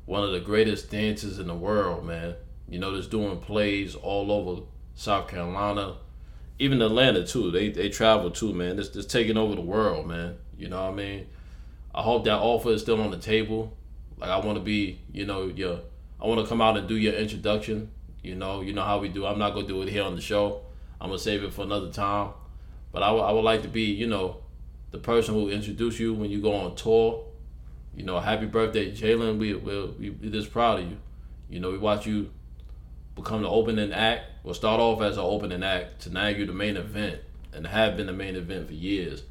One 0.04 0.22
of 0.22 0.32
the 0.32 0.40
greatest 0.40 0.90
dancers 0.90 1.38
in 1.38 1.46
the 1.46 1.54
world, 1.54 2.04
man. 2.04 2.34
You 2.68 2.78
know, 2.78 2.94
just 2.94 3.10
doing 3.10 3.38
plays 3.38 3.94
all 3.94 4.30
over 4.30 4.62
South 4.94 5.26
Carolina, 5.26 5.96
even 6.58 6.82
Atlanta 6.82 7.26
too. 7.26 7.50
They 7.50 7.70
they 7.70 7.88
travel 7.88 8.30
too, 8.30 8.52
man. 8.52 8.76
This 8.76 8.90
just 8.90 9.10
taking 9.10 9.38
over 9.38 9.54
the 9.54 9.62
world, 9.62 10.06
man. 10.06 10.36
You 10.58 10.68
know 10.68 10.84
what 10.84 10.92
I 10.92 10.96
mean? 10.96 11.26
I 11.94 12.02
hope 12.02 12.26
that 12.26 12.38
offer 12.38 12.72
is 12.72 12.82
still 12.82 13.00
on 13.00 13.10
the 13.10 13.18
table. 13.18 13.74
Like 14.18 14.28
I 14.28 14.36
want 14.36 14.58
to 14.58 14.62
be, 14.62 15.00
you 15.12 15.24
know, 15.24 15.46
your 15.46 15.80
I 16.20 16.26
want 16.26 16.42
to 16.42 16.46
come 16.46 16.60
out 16.60 16.76
and 16.76 16.86
do 16.86 16.96
your 16.96 17.14
introduction. 17.14 17.90
You 18.22 18.34
know, 18.34 18.60
you 18.60 18.74
know 18.74 18.84
how 18.84 18.98
we 18.98 19.08
do. 19.08 19.24
I'm 19.24 19.38
not 19.38 19.54
gonna 19.54 19.66
do 19.66 19.80
it 19.80 19.88
here 19.88 20.02
on 20.02 20.14
the 20.14 20.20
show. 20.20 20.60
I'm 21.00 21.08
gonna 21.08 21.18
save 21.18 21.42
it 21.42 21.54
for 21.54 21.62
another 21.62 21.90
time. 21.90 22.32
But 22.92 23.02
I, 23.02 23.06
w- 23.08 23.24
I 23.24 23.32
would 23.32 23.44
like 23.44 23.62
to 23.62 23.68
be, 23.68 23.82
you 23.84 24.06
know, 24.06 24.38
the 24.90 24.98
person 24.98 25.34
who 25.34 25.50
introduce 25.50 25.98
you 26.00 26.14
when 26.14 26.30
you 26.30 26.40
go 26.40 26.52
on 26.54 26.74
tour. 26.74 27.24
You 27.94 28.04
know, 28.04 28.20
happy 28.20 28.46
birthday, 28.46 28.92
Jalen. 28.92 29.38
We 29.38 29.54
we 29.54 29.86
we 29.98 30.10
we 30.10 30.30
just 30.30 30.52
proud 30.52 30.80
of 30.80 30.90
you. 30.90 30.96
You 31.50 31.60
know, 31.60 31.70
we 31.70 31.78
watch 31.78 32.06
you 32.06 32.30
become 33.14 33.42
the 33.42 33.48
opening 33.48 33.92
act. 33.92 34.24
We'll 34.44 34.54
start 34.54 34.80
off 34.80 35.02
as 35.02 35.16
an 35.16 35.24
opening 35.24 35.62
act 35.62 36.02
to 36.02 36.10
now 36.10 36.28
you're 36.28 36.46
the 36.46 36.52
main 36.52 36.76
event 36.76 37.20
and 37.52 37.66
have 37.66 37.96
been 37.96 38.06
the 38.06 38.12
main 38.12 38.36
event 38.36 38.68
for 38.68 38.74
years. 38.74 39.22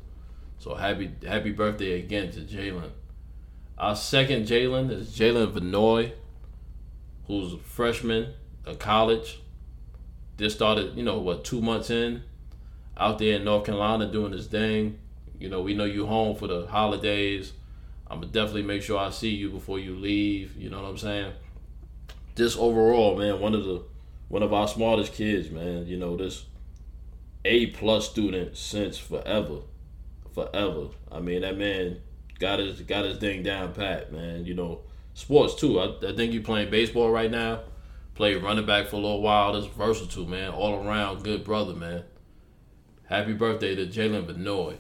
So 0.59 0.75
happy 0.75 1.11
happy 1.25 1.51
birthday 1.51 1.99
again 1.99 2.31
to 2.31 2.41
Jalen. 2.41 2.91
Our 3.77 3.95
second 3.95 4.47
Jalen 4.47 4.91
is 4.91 5.09
Jalen 5.17 5.53
Vanoy, 5.53 6.11
who's 7.27 7.53
a 7.53 7.57
freshman 7.57 8.33
at 8.65 8.79
college. 8.79 9.39
Just 10.37 10.55
started, 10.57 10.95
you 10.95 11.03
know, 11.03 11.19
what, 11.19 11.43
two 11.43 11.61
months 11.61 11.89
in, 11.89 12.23
out 12.97 13.19
there 13.19 13.35
in 13.35 13.43
North 13.43 13.65
Carolina 13.65 14.11
doing 14.11 14.31
his 14.31 14.47
thing. 14.47 14.99
You 15.39 15.49
know, 15.49 15.61
we 15.61 15.73
know 15.73 15.85
you 15.85 16.05
home 16.05 16.35
for 16.35 16.47
the 16.47 16.65
holidays. 16.67 17.53
I'm 18.09 18.21
gonna 18.21 18.31
definitely 18.31 18.63
make 18.63 18.81
sure 18.81 18.97
I 18.97 19.09
see 19.09 19.29
you 19.29 19.49
before 19.49 19.79
you 19.79 19.95
leave. 19.95 20.55
You 20.57 20.69
know 20.69 20.81
what 20.81 20.89
I'm 20.89 20.97
saying? 20.97 21.33
This 22.35 22.55
overall, 22.55 23.17
man, 23.17 23.39
one 23.39 23.53
of 23.53 23.65
the 23.65 23.83
one 24.29 24.43
of 24.43 24.53
our 24.53 24.67
smartest 24.67 25.13
kids, 25.13 25.49
man. 25.49 25.87
You 25.87 25.97
know, 25.97 26.17
this 26.17 26.45
A 27.45 27.67
plus 27.67 28.09
student 28.09 28.57
since 28.57 28.97
forever 28.97 29.61
forever. 30.37 30.89
I 31.11 31.19
mean, 31.19 31.41
that 31.41 31.57
man 31.57 31.99
got 32.39 32.59
his 32.59 32.81
got 32.81 33.05
his 33.05 33.17
thing 33.17 33.41
down 33.41 33.73
pat, 33.73 34.13
man. 34.13 34.45
You 34.45 34.53
know, 34.53 34.81
sports 35.15 35.55
too. 35.55 35.79
I, 35.79 35.95
I 36.07 36.15
think 36.15 36.33
you 36.33 36.41
playing 36.41 36.69
baseball 36.69 37.09
right 37.09 37.31
now. 37.31 37.61
Played 38.13 38.43
running 38.43 38.65
back 38.65 38.87
for 38.87 38.97
a 38.97 38.99
little 38.99 39.21
while. 39.21 39.53
That's 39.53 39.65
versatile, 39.65 40.25
man. 40.25 40.51
All 40.51 40.85
around 40.85 41.23
good 41.23 41.43
brother, 41.43 41.73
man. 41.73 42.03
Happy 43.07 43.33
birthday 43.33 43.75
to 43.75 43.85
Jalen 43.85 44.27
Benoit. 44.27 44.79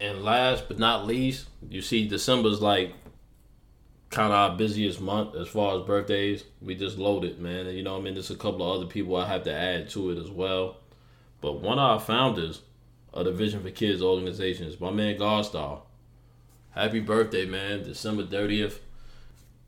And 0.00 0.22
last 0.22 0.68
but 0.68 0.78
not 0.78 1.06
least, 1.06 1.48
you 1.68 1.82
see 1.82 2.08
December's 2.08 2.60
like 2.60 2.94
kind 4.10 4.32
of 4.32 4.38
our 4.38 4.56
busiest 4.56 5.00
month 5.00 5.34
as 5.34 5.48
far 5.48 5.78
as 5.78 5.86
birthdays. 5.86 6.44
We 6.60 6.74
just 6.74 6.98
loaded, 6.98 7.38
man. 7.38 7.66
You 7.66 7.82
know, 7.82 7.96
I 7.96 8.00
mean, 8.00 8.14
there's 8.14 8.30
a 8.30 8.36
couple 8.36 8.62
of 8.62 8.76
other 8.76 8.90
people 8.90 9.16
I 9.16 9.26
have 9.26 9.44
to 9.44 9.52
add 9.52 9.90
to 9.90 10.10
it 10.10 10.18
as 10.18 10.30
well. 10.30 10.76
But 11.40 11.60
one 11.60 11.78
of 11.78 11.90
our 11.90 12.00
founders 12.00 12.62
of 13.12 13.24
the 13.24 13.32
Vision 13.32 13.62
for 13.62 13.70
Kids 13.70 14.02
organizations. 14.02 14.80
My 14.80 14.90
man 14.90 15.18
Godstar. 15.18 15.80
Happy 16.70 17.00
birthday, 17.00 17.44
man. 17.44 17.82
December 17.82 18.24
30th. 18.24 18.78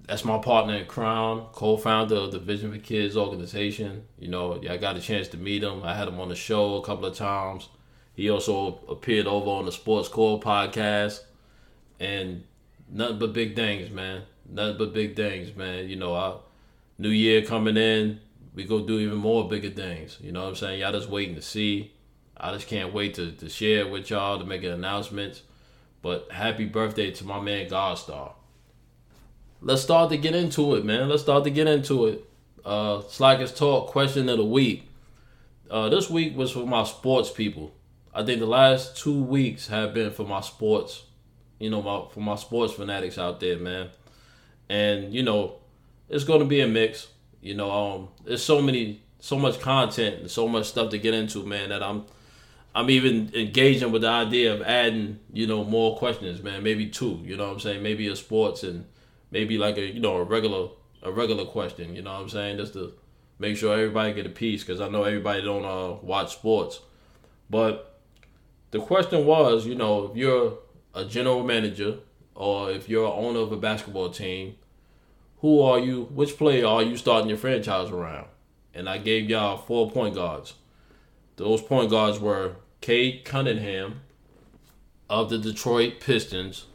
That's 0.06 0.24
my 0.24 0.38
partner 0.38 0.74
in 0.74 0.86
Crown, 0.86 1.46
co-founder 1.52 2.14
of 2.14 2.32
the 2.32 2.38
Vision 2.38 2.70
for 2.70 2.78
Kids 2.78 3.16
organization. 3.16 4.04
You 4.18 4.28
know, 4.28 4.60
I 4.68 4.76
got 4.76 4.96
a 4.96 5.00
chance 5.00 5.28
to 5.28 5.38
meet 5.38 5.62
him. 5.62 5.82
I 5.82 5.94
had 5.94 6.08
him 6.08 6.20
on 6.20 6.28
the 6.28 6.34
show 6.34 6.76
a 6.76 6.84
couple 6.84 7.06
of 7.06 7.16
times. 7.16 7.68
He 8.14 8.28
also 8.28 8.80
appeared 8.88 9.26
over 9.26 9.48
on 9.48 9.64
the 9.64 9.72
Sports 9.72 10.08
Core 10.08 10.38
podcast. 10.38 11.20
And 11.98 12.44
nothing 12.90 13.18
but 13.18 13.32
big 13.32 13.56
things, 13.56 13.90
man. 13.90 14.22
Nothing 14.46 14.76
but 14.78 14.92
big 14.92 15.16
things, 15.16 15.56
man. 15.56 15.88
You 15.88 15.96
know, 15.96 16.14
our 16.14 16.40
new 16.98 17.08
year 17.08 17.42
coming 17.42 17.78
in, 17.78 18.20
we 18.54 18.64
go 18.64 18.84
do 18.86 18.98
even 18.98 19.16
more 19.16 19.48
bigger 19.48 19.70
things. 19.70 20.18
You 20.20 20.32
know 20.32 20.42
what 20.42 20.50
I'm 20.50 20.54
saying? 20.56 20.80
Y'all 20.80 20.92
just 20.92 21.08
waiting 21.08 21.34
to 21.34 21.42
see. 21.42 21.92
I 22.36 22.52
just 22.52 22.66
can't 22.66 22.92
wait 22.92 23.14
to, 23.14 23.32
to 23.32 23.48
share 23.48 23.88
with 23.88 24.10
y'all 24.10 24.38
to 24.38 24.44
make 24.44 24.64
an 24.64 24.72
announcement. 24.72 25.42
But 26.02 26.30
happy 26.30 26.66
birthday 26.66 27.10
to 27.12 27.24
my 27.24 27.40
man 27.40 27.70
Godstar. 27.70 28.32
Let's 29.60 29.82
start 29.82 30.10
to 30.10 30.16
get 30.16 30.34
into 30.34 30.74
it, 30.74 30.84
man. 30.84 31.08
Let's 31.08 31.22
start 31.22 31.44
to 31.44 31.50
get 31.50 31.66
into 31.66 32.06
it. 32.06 32.24
Uh 32.64 33.02
Slackers 33.02 33.52
Talk 33.54 33.88
question 33.88 34.28
of 34.28 34.38
the 34.38 34.44
week. 34.44 34.88
Uh, 35.70 35.88
this 35.88 36.10
week 36.10 36.36
was 36.36 36.52
for 36.52 36.66
my 36.66 36.84
sports 36.84 37.30
people. 37.30 37.72
I 38.14 38.24
think 38.24 38.38
the 38.38 38.46
last 38.46 38.96
two 38.96 39.22
weeks 39.22 39.66
have 39.68 39.92
been 39.92 40.10
for 40.12 40.24
my 40.24 40.40
sports, 40.40 41.04
you 41.58 41.68
know, 41.70 41.82
my 41.82 42.04
for 42.12 42.20
my 42.20 42.36
sports 42.36 42.74
fanatics 42.74 43.18
out 43.18 43.40
there, 43.40 43.58
man. 43.58 43.88
And 44.68 45.12
you 45.12 45.22
know, 45.22 45.56
it's 46.08 46.24
gonna 46.24 46.44
be 46.44 46.60
a 46.60 46.68
mix. 46.68 47.08
You 47.40 47.54
know, 47.54 47.70
um, 47.70 48.08
there's 48.24 48.42
so 48.42 48.62
many, 48.62 49.02
so 49.18 49.36
much 49.36 49.60
content 49.60 50.20
and 50.20 50.30
so 50.30 50.46
much 50.48 50.66
stuff 50.66 50.90
to 50.90 50.98
get 50.98 51.12
into, 51.12 51.44
man. 51.44 51.70
That 51.70 51.82
I'm, 51.82 52.04
I'm 52.74 52.88
even 52.88 53.32
engaging 53.34 53.90
with 53.90 54.02
the 54.02 54.08
idea 54.08 54.54
of 54.54 54.62
adding, 54.62 55.18
you 55.32 55.46
know, 55.46 55.64
more 55.64 55.98
questions, 55.98 56.42
man. 56.42 56.62
Maybe 56.62 56.86
two. 56.86 57.20
You 57.24 57.36
know 57.36 57.46
what 57.46 57.54
I'm 57.54 57.60
saying? 57.60 57.82
Maybe 57.82 58.06
a 58.08 58.16
sports 58.16 58.62
and 58.62 58.86
maybe 59.34 59.58
like 59.58 59.76
a, 59.76 59.84
you 59.84 59.98
know, 59.98 60.16
a 60.16 60.22
regular, 60.22 60.68
a 61.02 61.10
regular 61.10 61.44
question. 61.44 61.94
You 61.96 62.02
know 62.02 62.12
what 62.12 62.22
I'm 62.22 62.28
saying? 62.28 62.56
Just 62.56 62.74
to 62.74 62.94
make 63.40 63.56
sure 63.56 63.74
everybody 63.74 64.14
get 64.14 64.26
a 64.26 64.30
piece 64.30 64.62
because 64.62 64.80
I 64.80 64.88
know 64.88 65.02
everybody 65.02 65.42
don't 65.42 65.64
uh, 65.64 65.96
watch 66.02 66.32
sports. 66.32 66.80
But 67.50 67.98
the 68.70 68.78
question 68.78 69.26
was, 69.26 69.66
you 69.66 69.74
know, 69.74 70.06
if 70.06 70.16
you're 70.16 70.58
a 70.94 71.04
general 71.04 71.42
manager 71.42 71.98
or 72.36 72.70
if 72.70 72.88
you're 72.88 73.12
owner 73.12 73.40
of 73.40 73.50
a 73.50 73.56
basketball 73.56 74.10
team, 74.10 74.54
who 75.40 75.60
are 75.60 75.80
you? 75.80 76.04
Which 76.04 76.38
player 76.38 76.66
are 76.66 76.82
you 76.82 76.96
starting 76.96 77.28
your 77.28 77.36
franchise 77.36 77.90
around? 77.90 78.28
And 78.72 78.88
I 78.88 78.98
gave 78.98 79.28
y'all 79.28 79.58
four 79.58 79.90
point 79.90 80.14
guards. 80.14 80.54
Those 81.36 81.60
point 81.60 81.90
guards 81.90 82.20
were 82.20 82.52
Cade 82.80 83.24
Cunningham 83.24 84.02
of 85.10 85.28
the 85.28 85.38
Detroit 85.38 85.98
Pistons, 85.98 86.66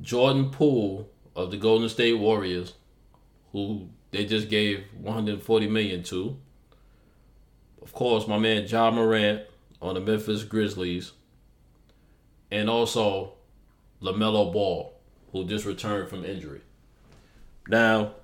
Jordan 0.00 0.50
Poole 0.50 1.08
of 1.36 1.50
the 1.50 1.56
Golden 1.56 1.88
State 1.88 2.14
Warriors, 2.14 2.74
who 3.52 3.88
they 4.10 4.24
just 4.24 4.48
gave 4.48 4.84
140 5.00 5.68
million 5.68 6.02
to. 6.04 6.36
Of 7.82 7.92
course, 7.92 8.26
my 8.26 8.38
man 8.38 8.66
Ja 8.66 8.90
Morant 8.90 9.42
on 9.82 9.94
the 9.94 10.00
Memphis 10.00 10.44
Grizzlies, 10.44 11.12
and 12.50 12.70
also 12.70 13.34
LaMelo 14.00 14.52
Ball, 14.52 14.94
who 15.32 15.44
just 15.44 15.66
returned 15.66 16.08
from 16.08 16.24
injury. 16.24 16.60
Now, 17.68 18.14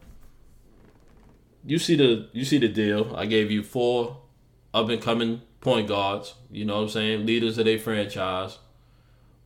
you 1.64 1.78
see 1.78 1.96
the 1.96 2.28
you 2.32 2.44
see 2.44 2.58
the 2.58 2.68
deal. 2.68 3.14
I 3.16 3.26
gave 3.26 3.50
you 3.50 3.62
four 3.62 4.18
up 4.72 4.88
and 4.88 5.02
coming 5.02 5.42
point 5.60 5.88
guards. 5.88 6.34
You 6.50 6.64
know 6.64 6.76
what 6.76 6.82
I'm 6.82 6.88
saying? 6.88 7.26
Leaders 7.26 7.58
of 7.58 7.66
their 7.66 7.78
franchise. 7.78 8.58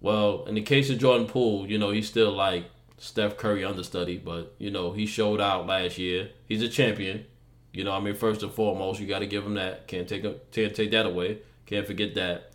Well, 0.00 0.44
in 0.46 0.54
the 0.54 0.62
case 0.62 0.90
of 0.90 0.98
Jordan 0.98 1.26
Poole, 1.26 1.66
you 1.66 1.78
know 1.78 1.90
he's 1.90 2.08
still 2.08 2.32
like 2.32 2.66
Steph 3.04 3.36
Curry 3.36 3.62
understudy, 3.62 4.16
but 4.16 4.54
you 4.56 4.70
know 4.70 4.92
he 4.92 5.04
showed 5.04 5.38
out 5.38 5.66
last 5.66 5.98
year. 5.98 6.30
He's 6.46 6.62
a 6.62 6.70
champion. 6.70 7.26
You 7.70 7.84
know, 7.84 7.92
I 7.92 8.00
mean, 8.00 8.14
first 8.14 8.42
and 8.42 8.50
foremost, 8.50 8.98
you 8.98 9.06
got 9.06 9.18
to 9.18 9.26
give 9.26 9.44
him 9.44 9.54
that. 9.54 9.86
Can't 9.86 10.08
take 10.08 10.22
can't 10.50 10.74
take 10.74 10.90
that 10.92 11.04
away. 11.04 11.40
Can't 11.66 11.86
forget 11.86 12.14
that. 12.14 12.52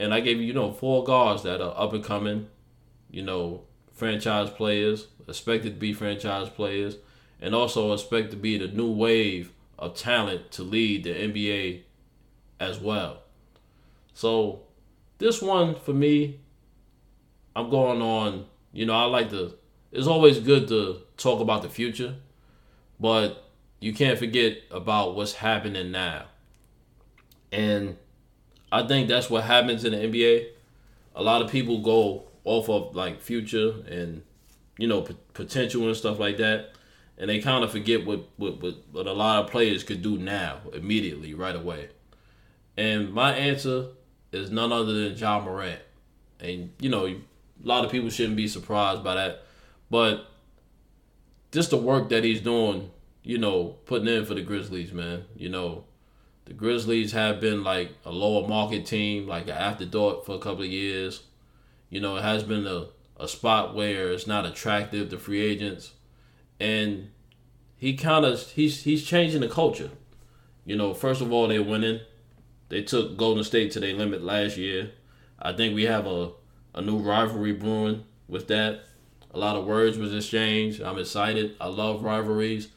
And 0.00 0.12
I 0.12 0.18
gave 0.18 0.38
you, 0.38 0.46
you 0.46 0.52
know, 0.52 0.72
four 0.72 1.04
guards 1.04 1.44
that 1.44 1.60
are 1.60 1.74
up 1.80 1.92
and 1.92 2.02
coming. 2.02 2.48
You 3.08 3.22
know, 3.22 3.62
franchise 3.92 4.50
players, 4.50 5.06
expected 5.28 5.74
to 5.74 5.78
be 5.78 5.92
franchise 5.92 6.48
players, 6.48 6.96
and 7.40 7.54
also 7.54 7.92
expect 7.92 8.32
to 8.32 8.36
be 8.36 8.58
the 8.58 8.66
new 8.66 8.90
wave 8.90 9.52
of 9.78 9.94
talent 9.94 10.50
to 10.52 10.64
lead 10.64 11.04
the 11.04 11.10
NBA 11.10 11.82
as 12.58 12.80
well. 12.80 13.22
So 14.12 14.62
this 15.18 15.40
one 15.40 15.76
for 15.76 15.92
me, 15.92 16.40
I'm 17.54 17.70
going 17.70 18.02
on. 18.02 18.46
You 18.76 18.84
know, 18.84 18.92
I 18.92 19.04
like 19.04 19.30
to. 19.30 19.54
It's 19.90 20.06
always 20.06 20.38
good 20.38 20.68
to 20.68 21.00
talk 21.16 21.40
about 21.40 21.62
the 21.62 21.70
future, 21.70 22.16
but 23.00 23.48
you 23.80 23.94
can't 23.94 24.18
forget 24.18 24.58
about 24.70 25.14
what's 25.14 25.32
happening 25.32 25.90
now. 25.90 26.26
And 27.50 27.96
I 28.70 28.86
think 28.86 29.08
that's 29.08 29.30
what 29.30 29.44
happens 29.44 29.84
in 29.84 29.92
the 29.92 29.98
NBA. 29.98 30.48
A 31.14 31.22
lot 31.22 31.40
of 31.40 31.50
people 31.50 31.80
go 31.80 32.24
off 32.44 32.68
of 32.68 32.94
like 32.94 33.22
future 33.22 33.76
and 33.88 34.22
you 34.76 34.86
know 34.86 35.00
p- 35.00 35.16
potential 35.32 35.86
and 35.86 35.96
stuff 35.96 36.18
like 36.18 36.36
that, 36.36 36.72
and 37.16 37.30
they 37.30 37.40
kind 37.40 37.64
of 37.64 37.72
forget 37.72 38.04
what, 38.04 38.28
what 38.36 38.60
what 38.60 38.74
what 38.92 39.06
a 39.06 39.12
lot 39.14 39.42
of 39.42 39.50
players 39.50 39.84
could 39.84 40.02
do 40.02 40.18
now 40.18 40.58
immediately 40.74 41.32
right 41.32 41.56
away. 41.56 41.88
And 42.76 43.14
my 43.14 43.32
answer 43.32 43.86
is 44.32 44.50
none 44.50 44.70
other 44.70 44.92
than 44.92 45.16
Ja 45.16 45.40
Morant. 45.40 45.80
And 46.40 46.72
you 46.78 46.90
know, 46.90 47.16
a 47.62 47.66
lot 47.66 47.84
of 47.84 47.90
people 47.90 48.10
shouldn't 48.10 48.36
be 48.36 48.48
surprised 48.48 49.02
by 49.02 49.14
that, 49.14 49.42
but 49.90 50.26
just 51.52 51.70
the 51.70 51.76
work 51.76 52.08
that 52.10 52.24
he's 52.24 52.40
doing, 52.40 52.90
you 53.22 53.38
know, 53.38 53.76
putting 53.86 54.08
in 54.08 54.24
for 54.24 54.34
the 54.34 54.42
Grizzlies, 54.42 54.92
man. 54.92 55.24
You 55.36 55.48
know, 55.48 55.84
the 56.44 56.52
Grizzlies 56.52 57.12
have 57.12 57.40
been 57.40 57.64
like 57.64 57.92
a 58.04 58.10
lower 58.10 58.46
market 58.46 58.86
team, 58.86 59.26
like 59.26 59.44
an 59.44 59.56
afterthought 59.56 60.26
for 60.26 60.34
a 60.34 60.38
couple 60.38 60.62
of 60.62 60.70
years. 60.70 61.22
You 61.88 62.00
know, 62.00 62.16
it 62.16 62.22
has 62.22 62.42
been 62.42 62.66
a, 62.66 62.86
a 63.18 63.28
spot 63.28 63.74
where 63.74 64.12
it's 64.12 64.26
not 64.26 64.46
attractive 64.46 65.10
to 65.10 65.18
free 65.18 65.40
agents. 65.40 65.92
And 66.60 67.10
he 67.76 67.94
kind 67.94 68.24
of 68.24 68.40
he's 68.50 68.82
he's 68.82 69.04
changing 69.04 69.40
the 69.40 69.48
culture. 69.48 69.90
You 70.64 70.76
know, 70.76 70.94
first 70.94 71.20
of 71.20 71.32
all, 71.32 71.48
they're 71.48 71.62
winning. 71.62 72.00
They 72.68 72.82
took 72.82 73.16
Golden 73.16 73.44
State 73.44 73.70
to 73.72 73.80
their 73.80 73.94
limit 73.94 74.22
last 74.22 74.56
year. 74.56 74.90
I 75.38 75.52
think 75.52 75.74
we 75.74 75.84
have 75.84 76.06
a, 76.06 76.30
a 76.76 76.82
new 76.82 76.98
rivalry 76.98 77.52
brewing 77.52 78.04
with 78.28 78.48
that. 78.48 78.82
A 79.34 79.38
lot 79.38 79.56
of 79.56 79.66
words 79.66 79.98
was 79.98 80.14
exchanged. 80.14 80.80
I'm 80.80 80.98
excited. 80.98 81.56
I 81.60 81.66
love 81.66 82.02
rivalries. 82.02 82.68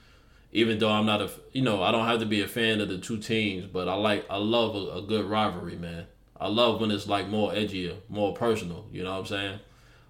Even 0.51 0.79
though 0.79 0.89
I'm 0.89 1.05
not 1.05 1.21
a, 1.21 1.29
you 1.51 1.61
know, 1.61 1.83
I 1.83 1.91
don't 1.91 2.07
have 2.07 2.19
to 2.21 2.25
be 2.25 2.41
a 2.41 2.47
fan 2.47 2.81
of 2.81 2.89
the 2.89 2.97
two 2.97 3.17
teams, 3.17 3.67
but 3.67 3.87
I 3.87 3.93
like, 3.93 4.25
I 4.29 4.37
love 4.37 4.75
a, 4.75 4.97
a 4.97 5.01
good 5.03 5.25
rivalry, 5.25 5.75
man. 5.75 6.07
I 6.39 6.47
love 6.47 6.79
when 6.81 6.89
it's 6.89 7.07
like 7.07 7.27
more 7.27 7.51
edgier, 7.51 7.97
more 8.07 8.33
personal. 8.33 8.85
You 8.91 9.03
know 9.03 9.11
what 9.11 9.19
I'm 9.19 9.25
saying? 9.25 9.59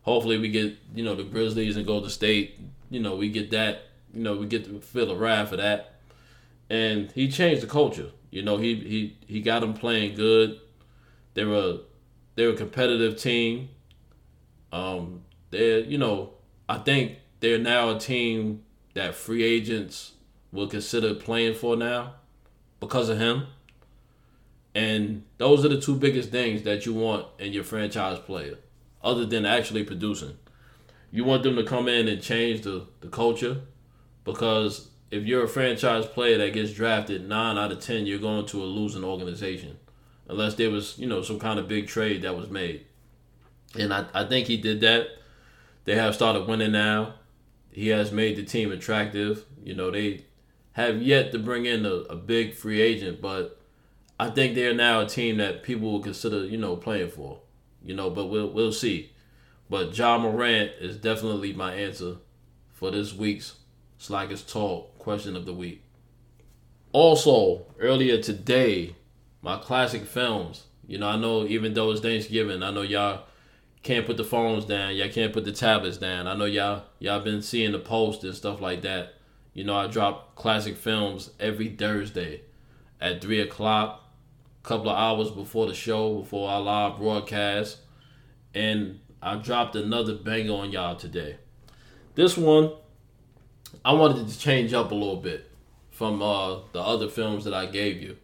Hopefully 0.03 0.37
we 0.37 0.49
get 0.49 0.77
you 0.95 1.03
know 1.03 1.15
the 1.15 1.23
Grizzlies 1.23 1.75
and 1.75 1.85
Golden 1.85 2.09
State. 2.09 2.59
You 2.89 2.99
know 2.99 3.15
we 3.15 3.29
get 3.29 3.51
that. 3.51 3.83
You 4.13 4.23
know 4.23 4.37
we 4.37 4.45
get 4.45 4.65
to 4.65 4.79
feel 4.79 5.07
the 5.07 5.15
wrath 5.15 5.51
of 5.51 5.57
that. 5.57 5.95
And 6.69 7.11
he 7.11 7.29
changed 7.29 7.63
the 7.63 7.67
culture. 7.67 8.11
You 8.29 8.43
know 8.43 8.57
he 8.57 8.75
he 8.75 9.17
he 9.27 9.41
got 9.41 9.61
them 9.61 9.73
playing 9.73 10.15
good. 10.15 10.59
They 11.33 11.45
were 11.45 11.79
they 12.35 12.45
were 12.45 12.53
a 12.53 12.57
competitive 12.57 13.17
team. 13.17 13.69
Um, 14.71 15.23
they're 15.51 15.79
you 15.79 15.97
know 15.97 16.33
I 16.67 16.77
think 16.77 17.17
they're 17.39 17.57
now 17.57 17.95
a 17.95 17.99
team 17.99 18.63
that 18.93 19.15
free 19.15 19.43
agents 19.43 20.13
will 20.51 20.67
consider 20.67 21.13
playing 21.13 21.55
for 21.55 21.75
now 21.75 22.15
because 22.79 23.09
of 23.09 23.17
him. 23.17 23.47
And 24.75 25.23
those 25.37 25.65
are 25.65 25.69
the 25.69 25.81
two 25.81 25.95
biggest 25.95 26.29
things 26.29 26.63
that 26.63 26.85
you 26.85 26.93
want 26.93 27.25
in 27.39 27.53
your 27.53 27.63
franchise 27.63 28.19
player, 28.19 28.57
other 29.03 29.25
than 29.25 29.45
actually 29.45 29.83
producing. 29.83 30.37
You 31.11 31.23
want 31.23 31.43
them 31.43 31.55
to 31.55 31.63
come 31.63 31.87
in 31.87 32.07
and 32.07 32.21
change 32.21 32.61
the, 32.61 32.85
the 33.01 33.07
culture 33.07 33.61
because 34.23 34.89
if 35.09 35.25
you're 35.25 35.43
a 35.43 35.47
franchise 35.47 36.05
player 36.05 36.37
that 36.37 36.53
gets 36.53 36.71
drafted, 36.71 37.27
nine 37.27 37.57
out 37.57 37.71
of 37.71 37.79
ten, 37.79 38.05
you're 38.05 38.19
going 38.19 38.45
to 38.47 38.61
a 38.61 38.65
losing 38.65 39.03
organization. 39.03 39.77
Unless 40.27 40.55
there 40.55 40.69
was, 40.69 40.99
you 40.99 41.07
know, 41.07 41.23
some 41.23 41.39
kind 41.39 41.57
of 41.57 41.67
big 41.67 41.87
trade 41.87 42.21
that 42.21 42.37
was 42.37 42.49
made. 42.49 42.85
And 43.77 43.93
I, 43.93 44.05
I 44.13 44.25
think 44.25 44.47
he 44.47 44.57
did 44.57 44.81
that. 44.81 45.07
They 45.85 45.95
have 45.95 46.15
started 46.15 46.47
winning 46.47 46.71
now. 46.71 47.15
He 47.71 47.89
has 47.89 48.11
made 48.11 48.35
the 48.35 48.43
team 48.43 48.71
attractive. 48.71 49.45
You 49.63 49.75
know, 49.75 49.91
they 49.91 50.25
have 50.73 51.01
yet 51.01 51.31
to 51.31 51.39
bring 51.39 51.65
in 51.65 51.85
a, 51.85 51.93
a 51.93 52.15
big 52.15 52.53
free 52.53 52.81
agent, 52.81 53.21
but 53.21 53.59
I 54.19 54.29
think 54.29 54.55
they're 54.55 54.73
now 54.73 55.01
a 55.01 55.07
team 55.07 55.37
that 55.37 55.63
people 55.63 55.91
will 55.91 56.01
consider, 56.01 56.45
you 56.45 56.57
know, 56.57 56.75
playing 56.75 57.09
for. 57.09 57.39
You 57.83 57.95
know, 57.95 58.09
but 58.09 58.25
we'll 58.25 58.49
we'll 58.49 58.73
see. 58.73 59.11
But 59.69 59.97
Ja 59.97 60.17
Morant 60.17 60.71
is 60.79 60.97
definitely 60.97 61.53
my 61.53 61.73
answer 61.73 62.17
for 62.73 62.91
this 62.91 63.13
week's 63.13 63.55
Slackers 63.97 64.43
Talk 64.43 64.97
question 64.97 65.35
of 65.35 65.45
the 65.45 65.53
week. 65.53 65.83
Also, 66.91 67.65
earlier 67.79 68.21
today, 68.21 68.95
my 69.41 69.57
classic 69.57 70.05
films. 70.05 70.65
You 70.87 70.97
know, 70.97 71.07
I 71.07 71.17
know 71.17 71.45
even 71.45 71.73
though 71.73 71.91
it's 71.91 72.01
Thanksgiving, 72.01 72.63
I 72.63 72.71
know 72.71 72.81
y'all 72.81 73.25
can't 73.81 74.05
put 74.05 74.17
the 74.17 74.23
phones 74.23 74.65
down. 74.65 74.95
Y'all 74.95 75.09
can't 75.09 75.33
put 75.33 75.45
the 75.45 75.51
tablets 75.51 75.97
down. 75.97 76.27
I 76.27 76.35
know 76.35 76.45
y'all 76.45 76.83
y'all 76.99 77.21
been 77.21 77.41
seeing 77.41 77.71
the 77.71 77.79
post 77.79 78.23
and 78.23 78.35
stuff 78.35 78.61
like 78.61 78.81
that. 78.81 79.13
You 79.53 79.63
know, 79.63 79.75
I 79.75 79.87
drop 79.87 80.35
classic 80.35 80.77
films 80.77 81.31
every 81.39 81.69
Thursday 81.69 82.41
at 83.01 83.21
three 83.21 83.39
o'clock 83.39 84.03
a 84.63 84.67
couple 84.67 84.89
of 84.89 84.97
hours 84.97 85.31
before 85.31 85.67
the 85.67 85.73
show, 85.73 86.19
before 86.19 86.49
our 86.49 86.61
live 86.61 86.97
broadcast. 86.97 87.77
And 88.53 88.99
I 89.21 89.35
dropped 89.35 89.75
another 89.75 90.15
banger 90.15 90.53
on 90.53 90.71
y'all 90.71 90.95
today. 90.95 91.37
This 92.15 92.37
one, 92.37 92.73
I 93.85 93.93
wanted 93.93 94.27
to 94.27 94.39
change 94.39 94.73
up 94.73 94.91
a 94.91 94.95
little 94.95 95.17
bit 95.17 95.49
from 95.91 96.21
uh, 96.21 96.59
the 96.73 96.81
other 96.81 97.07
films 97.07 97.43
that 97.45 97.53
I 97.53 97.65
gave 97.65 98.01
you. 98.01 98.17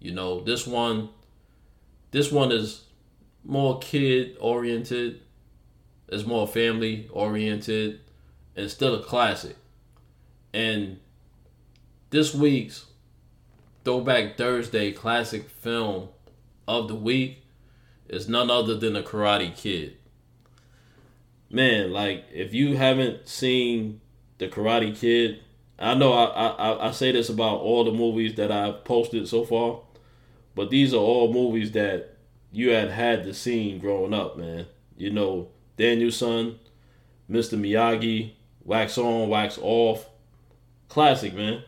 You 0.00 0.12
know, 0.12 0.40
this 0.40 0.66
one, 0.66 1.10
this 2.10 2.30
one 2.30 2.52
is 2.52 2.84
more 3.48 3.78
kid 3.78 4.36
oriented. 4.40 5.22
It's 6.08 6.24
more 6.24 6.46
family 6.46 7.08
oriented, 7.10 8.00
and 8.54 8.70
still 8.70 8.94
a 8.94 9.02
classic. 9.02 9.56
And 10.54 11.00
this 12.10 12.34
week's 12.34 12.86
Throwback 13.84 14.36
Thursday 14.36 14.92
classic 14.92 15.48
film 15.48 16.08
of 16.66 16.88
the 16.88 16.94
week 16.94 17.42
is 18.08 18.28
none 18.28 18.50
other 18.50 18.74
than 18.74 18.92
The 18.92 19.02
Karate 19.02 19.56
Kid. 19.56 19.96
Man, 21.50 21.90
like 21.90 22.26
if 22.32 22.52
you 22.52 22.76
haven't 22.76 23.28
seen 23.28 24.02
the 24.36 24.48
Karate 24.48 24.98
Kid, 24.98 25.40
I 25.78 25.94
know 25.94 26.12
I, 26.12 26.48
I 26.48 26.88
I 26.88 26.90
say 26.90 27.12
this 27.12 27.30
about 27.30 27.60
all 27.60 27.84
the 27.84 27.92
movies 27.92 28.34
that 28.34 28.52
I've 28.52 28.84
posted 28.84 29.26
so 29.26 29.44
far, 29.44 29.80
but 30.54 30.68
these 30.68 30.92
are 30.92 30.98
all 30.98 31.32
movies 31.32 31.72
that 31.72 32.17
you 32.52 32.70
had 32.70 32.90
had 32.90 33.24
the 33.24 33.34
scene 33.34 33.78
growing 33.78 34.14
up, 34.14 34.36
man. 34.36 34.66
You 34.96 35.10
know, 35.10 35.48
Daniel-san, 35.76 36.58
Mr. 37.30 37.58
Miyagi, 37.58 38.32
Wax 38.64 38.98
On, 38.98 39.28
Wax 39.28 39.58
Off, 39.60 40.06
classic, 40.88 41.34
man, 41.34 41.62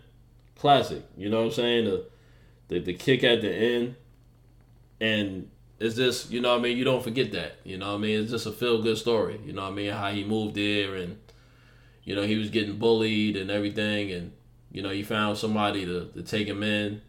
classic. 0.57 1.03
You 1.17 1.29
know 1.29 1.39
what 1.39 1.47
I'm 1.47 1.53
saying? 1.53 1.85
The 1.85 2.07
the, 2.69 2.79
the 2.79 2.95
kick 2.95 3.25
at 3.25 3.41
the 3.41 3.53
end, 3.53 3.97
and 5.01 5.51
it's 5.79 5.97
just 5.97 6.31
you 6.31 6.41
know 6.41 6.53
what 6.53 6.61
I 6.61 6.63
mean. 6.63 6.77
You 6.77 6.85
don't 6.85 7.03
forget 7.03 7.33
that. 7.33 7.57
You 7.65 7.79
know 7.79 7.89
what 7.89 7.97
I 7.97 7.99
mean. 7.99 8.21
It's 8.21 8.31
just 8.31 8.47
a 8.47 8.53
feel 8.53 8.83
good 8.83 8.97
story. 8.99 9.41
You 9.45 9.53
know 9.53 9.63
what 9.63 9.73
I 9.73 9.75
mean. 9.75 9.93
How 9.93 10.11
he 10.11 10.25
moved 10.25 10.55
there 10.55 10.95
and 10.95 11.19
you 12.05 12.15
know 12.15 12.23
he 12.23 12.37
was 12.37 12.51
getting 12.51 12.79
bullied 12.79 13.37
and 13.37 13.51
everything, 13.51 14.13
and 14.13 14.33
you 14.71 14.83
know 14.83 14.91
he 14.91 15.03
found 15.03 15.37
somebody 15.37 15.85
to, 15.85 16.07
to 16.15 16.23
take 16.23 16.47
him 16.47 16.63
in. 16.63 17.03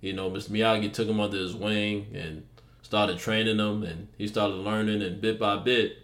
You 0.00 0.12
know, 0.12 0.30
Mr. 0.30 0.50
Miyagi 0.50 0.92
took 0.92 1.08
him 1.08 1.18
under 1.20 1.38
his 1.38 1.54
wing 1.54 2.06
and 2.14 2.46
started 2.88 3.18
training 3.18 3.58
him, 3.58 3.82
and 3.82 4.08
he 4.16 4.26
started 4.26 4.54
learning, 4.54 5.02
and 5.02 5.20
bit 5.20 5.38
by 5.38 5.58
bit, 5.58 5.98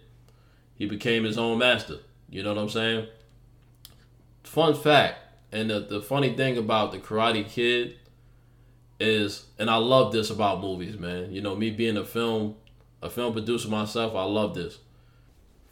he 0.75 0.85
became 0.85 1.23
his 1.23 1.35
own 1.35 1.57
master. 1.57 1.97
You 2.29 2.43
know 2.43 2.53
what 2.53 2.61
I'm 2.61 2.69
saying? 2.69 3.07
Fun 4.43 4.75
fact, 4.75 5.17
and 5.51 5.71
the, 5.71 5.79
the 5.79 5.99
funny 5.99 6.35
thing 6.35 6.59
about 6.59 6.91
the 6.91 6.99
Karate 6.99 7.49
Kid 7.49 7.97
is, 8.99 9.47
and 9.57 9.67
I 9.67 9.77
love 9.77 10.13
this 10.13 10.29
about 10.29 10.61
movies, 10.61 10.99
man. 10.99 11.31
You 11.31 11.41
know, 11.41 11.55
me 11.55 11.71
being 11.71 11.97
a 11.97 12.05
film, 12.05 12.53
a 13.01 13.09
film 13.09 13.33
producer 13.33 13.67
myself, 13.67 14.13
I 14.13 14.25
love 14.25 14.53
this. 14.53 14.77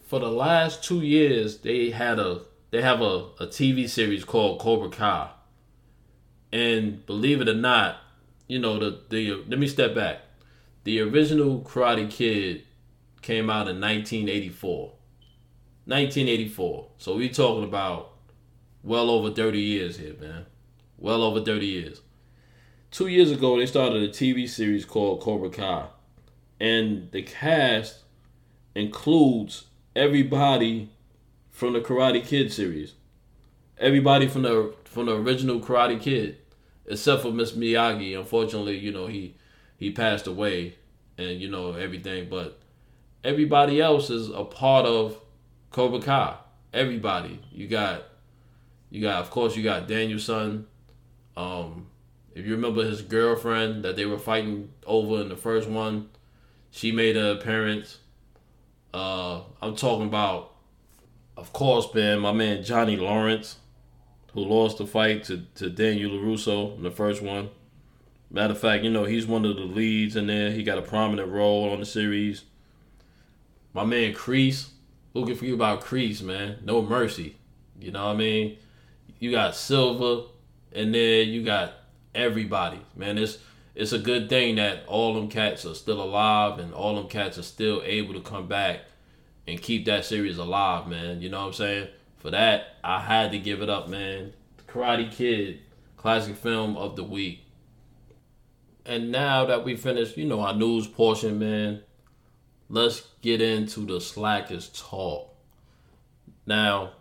For 0.07 0.19
the 0.19 0.31
last 0.31 0.83
two 0.83 1.01
years, 1.01 1.59
they 1.59 1.91
had 1.91 2.17
a 2.17 2.41
they 2.71 2.81
have 2.81 3.01
a, 3.01 3.27
a 3.39 3.45
TV 3.45 3.87
series 3.87 4.25
called 4.25 4.59
Cobra 4.59 4.89
Kai. 4.89 5.29
And 6.51 7.05
believe 7.05 7.39
it 7.39 7.47
or 7.47 7.53
not, 7.53 7.97
you 8.47 8.57
know, 8.57 8.79
the, 8.79 8.99
the 9.09 9.43
let 9.47 9.59
me 9.59 9.67
step 9.67 9.93
back. 9.93 10.21
The 10.83 10.99
original 11.01 11.61
Karate 11.61 12.09
Kid 12.09 12.63
came 13.21 13.49
out 13.49 13.67
in 13.67 13.79
1984. 13.79 14.93
1984. 15.85 16.87
So 16.97 17.15
we're 17.15 17.29
talking 17.29 17.63
about 17.63 18.13
well 18.83 19.09
over 19.09 19.31
30 19.31 19.59
years 19.59 19.97
here, 19.97 20.15
man. 20.19 20.45
Well 20.97 21.23
over 21.23 21.41
30 21.41 21.65
years 21.65 22.01
two 22.93 23.07
years 23.07 23.31
ago 23.31 23.57
they 23.57 23.65
started 23.65 24.03
a 24.03 24.07
TV 24.07 24.47
series 24.47 24.85
called 24.85 25.19
Cobra 25.19 25.49
Kai, 25.49 25.87
and 26.59 27.11
the 27.11 27.23
cast 27.23 28.03
includes 28.75 29.65
everybody 29.95 30.89
from 31.49 31.73
the 31.73 31.81
Karate 31.81 32.23
Kid 32.23 32.53
series, 32.53 32.93
everybody 33.77 34.27
from 34.27 34.43
the 34.43 34.73
from 34.85 35.07
the 35.07 35.15
original 35.15 35.59
Karate 35.59 35.99
Kid, 35.99 36.37
except 36.85 37.23
for 37.23 37.31
Miss 37.31 37.53
Miyagi. 37.53 38.17
Unfortunately, 38.17 38.77
you 38.77 38.91
know 38.91 39.07
he 39.07 39.35
he 39.83 39.91
passed 39.91 40.27
away, 40.27 40.75
and 41.17 41.39
you 41.39 41.49
know 41.49 41.73
everything, 41.73 42.29
but 42.29 42.59
everybody 43.23 43.81
else 43.81 44.09
is 44.09 44.29
a 44.29 44.43
part 44.43 44.85
of 44.85 45.17
Cobra 45.71 45.99
Kai. 45.99 46.35
Everybody, 46.73 47.39
you 47.51 47.67
got, 47.67 48.03
you 48.89 49.01
got, 49.01 49.21
of 49.21 49.29
course, 49.29 49.55
you 49.55 49.63
got 49.63 49.87
Daniel-san, 49.87 50.65
um, 51.35 51.87
if 52.35 52.45
you 52.45 52.53
remember 52.53 52.83
his 52.83 53.01
girlfriend 53.01 53.83
that 53.83 53.95
they 53.95 54.05
were 54.05 54.17
fighting 54.17 54.69
over 54.87 55.21
in 55.21 55.29
the 55.29 55.35
first 55.35 55.69
one, 55.69 56.09
she 56.71 56.91
made 56.91 57.15
an 57.15 57.37
appearance. 57.37 57.99
Uh, 58.93 59.41
I'm 59.61 59.75
talking 59.75 60.07
about, 60.07 60.53
of 61.37 61.53
course, 61.53 61.93
man, 61.93 62.19
my 62.19 62.31
man 62.31 62.63
Johnny 62.63 62.95
Lawrence, 62.95 63.57
who 64.33 64.41
lost 64.41 64.79
the 64.79 64.87
fight 64.87 65.25
to, 65.25 65.45
to 65.55 65.69
Daniel 65.69 66.11
LaRusso 66.11 66.75
in 66.77 66.83
the 66.83 66.91
first 66.91 67.21
one. 67.21 67.49
Matter 68.33 68.53
of 68.53 68.59
fact, 68.59 68.83
you 68.83 68.89
know, 68.89 69.05
he's 69.05 69.27
one 69.27 69.45
of 69.45 69.55
the 69.55 69.61
leads 69.61 70.15
in 70.15 70.25
there. 70.25 70.49
He 70.49 70.63
got 70.63 70.79
a 70.79 70.81
prominent 70.81 71.29
role 71.29 71.69
on 71.69 71.79
the 71.79 71.85
series. 71.85 72.43
My 73.73 73.85
man 73.85 74.13
Kreese. 74.13 74.69
Who 75.13 75.27
can 75.27 75.35
forget 75.35 75.53
about 75.53 75.81
Kreese, 75.81 76.23
man? 76.23 76.57
No 76.65 76.81
mercy. 76.81 77.35
You 77.79 77.91
know 77.91 78.07
what 78.07 78.15
I 78.15 78.17
mean? 78.17 78.57
You 79.19 79.29
got 79.29 79.55
Silver, 79.55 80.27
and 80.71 80.95
then 80.95 81.29
you 81.29 81.43
got 81.43 81.73
everybody, 82.15 82.81
man. 82.95 83.19
It's 83.19 83.37
it's 83.75 83.91
a 83.91 83.99
good 83.99 84.29
thing 84.29 84.55
that 84.55 84.83
all 84.87 85.13
them 85.13 85.29
cats 85.29 85.65
are 85.65 85.75
still 85.75 86.01
alive 86.01 86.59
and 86.59 86.73
all 86.73 86.95
them 86.95 87.07
cats 87.07 87.37
are 87.37 87.43
still 87.43 87.81
able 87.83 88.13
to 88.13 88.21
come 88.21 88.47
back 88.47 88.81
and 89.47 89.61
keep 89.61 89.85
that 89.85 90.05
series 90.05 90.37
alive, 90.37 90.87
man. 90.87 91.21
You 91.21 91.29
know 91.29 91.41
what 91.41 91.47
I'm 91.47 91.53
saying? 91.53 91.87
For 92.17 92.29
that, 92.31 92.77
I 92.83 92.99
had 92.99 93.31
to 93.31 93.39
give 93.39 93.61
it 93.61 93.69
up, 93.69 93.89
man. 93.89 94.33
The 94.57 94.63
Karate 94.71 95.11
Kid, 95.11 95.59
classic 95.97 96.35
film 96.35 96.77
of 96.77 96.95
the 96.95 97.03
week. 97.03 97.43
And 98.85 99.11
now 99.11 99.45
that 99.45 99.63
we 99.63 99.75
finished, 99.75 100.17
you 100.17 100.25
know, 100.25 100.41
our 100.41 100.53
news 100.53 100.87
portion, 100.87 101.39
man, 101.39 101.81
let's 102.69 103.07
get 103.21 103.41
into 103.41 103.85
the 103.85 104.01
slackers 104.01 104.69
talk. 104.69 105.33
Now, 106.45 106.91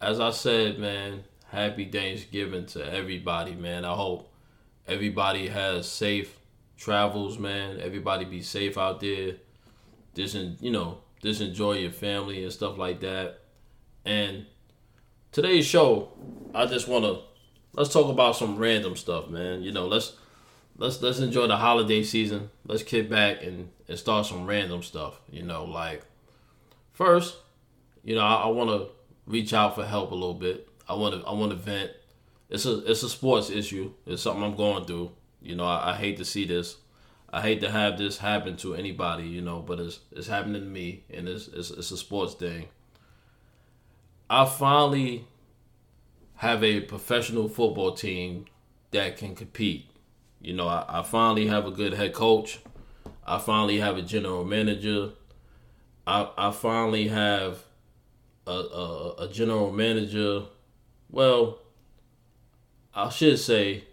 as 0.00 0.20
I 0.20 0.30
said, 0.30 0.78
man, 0.78 1.24
happy 1.48 1.86
Thanksgiving 1.86 2.66
to 2.66 2.92
everybody, 2.92 3.54
man. 3.54 3.84
I 3.84 3.94
hope 3.94 4.32
everybody 4.86 5.48
has 5.48 5.90
safe 5.90 6.38
travels, 6.76 7.38
man. 7.38 7.80
Everybody 7.80 8.24
be 8.24 8.42
safe 8.42 8.78
out 8.78 9.00
there. 9.00 9.34
Just 10.14 10.34
you 10.60 10.70
know, 10.70 10.98
just 11.22 11.40
enjoy 11.40 11.74
your 11.74 11.90
family 11.90 12.44
and 12.44 12.52
stuff 12.52 12.78
like 12.78 13.00
that. 13.00 13.40
And 14.04 14.46
today's 15.32 15.66
show, 15.66 16.12
I 16.54 16.66
just 16.66 16.86
wanna 16.86 17.20
let's 17.72 17.92
talk 17.92 18.08
about 18.08 18.36
some 18.36 18.56
random 18.56 18.96
stuff, 18.96 19.28
man. 19.28 19.62
You 19.62 19.72
know, 19.72 19.86
let's 19.86 20.12
let's 20.78 21.02
let's 21.02 21.18
enjoy 21.18 21.46
the 21.46 21.56
holiday 21.56 22.02
season. 22.02 22.50
Let's 22.66 22.82
kick 22.82 23.10
back 23.10 23.42
and, 23.42 23.68
and 23.86 23.98
start 23.98 24.26
some 24.26 24.46
random 24.46 24.82
stuff. 24.82 25.20
You 25.30 25.42
know, 25.42 25.64
like 25.64 26.02
first, 26.92 27.36
you 28.02 28.14
know, 28.14 28.22
I, 28.22 28.44
I 28.44 28.46
wanna 28.46 28.86
reach 29.26 29.52
out 29.52 29.74
for 29.74 29.84
help 29.84 30.10
a 30.10 30.14
little 30.14 30.34
bit. 30.34 30.68
I 30.88 30.94
wanna 30.94 31.22
I 31.26 31.32
wanna 31.32 31.56
vent 31.56 31.90
it's 32.48 32.64
a 32.64 32.78
it's 32.90 33.02
a 33.02 33.08
sports 33.08 33.50
issue. 33.50 33.92
It's 34.06 34.22
something 34.22 34.42
I'm 34.42 34.56
going 34.56 34.84
through. 34.84 35.12
You 35.42 35.54
know, 35.54 35.64
I, 35.64 35.92
I, 35.92 35.96
hate 35.96 36.16
to 36.16 36.24
see 36.24 36.44
this. 36.44 36.76
I 37.30 37.42
hate 37.42 37.60
to 37.60 37.70
have 37.70 37.98
this 37.98 38.18
happen 38.18 38.56
to 38.58 38.74
anybody. 38.74 39.24
You 39.24 39.42
know, 39.42 39.60
but 39.60 39.78
it's 39.80 40.00
it's 40.12 40.28
happening 40.28 40.62
to 40.62 40.68
me, 40.68 41.04
and 41.10 41.28
it's 41.28 41.48
it's, 41.48 41.70
it's 41.70 41.90
a 41.90 41.96
sports 41.96 42.34
thing. 42.34 42.68
I 44.30 44.46
finally 44.46 45.26
have 46.36 46.62
a 46.64 46.80
professional 46.80 47.48
football 47.48 47.92
team 47.92 48.46
that 48.92 49.16
can 49.16 49.34
compete. 49.34 49.90
You 50.40 50.54
know, 50.54 50.68
I, 50.68 50.84
I 51.00 51.02
finally 51.02 51.46
have 51.46 51.66
a 51.66 51.70
good 51.70 51.94
head 51.94 52.12
coach. 52.14 52.60
I 53.26 53.38
finally 53.38 53.78
have 53.78 53.96
a 53.96 54.02
general 54.02 54.44
manager. 54.44 55.10
I 56.06 56.30
I 56.36 56.50
finally 56.52 57.08
have 57.08 57.64
a, 58.46 58.50
a, 58.50 59.14
a 59.24 59.28
general 59.28 59.70
manager. 59.72 60.44
Well, 61.10 61.58
I 62.94 63.08
should 63.10 63.38
say, 63.38 63.84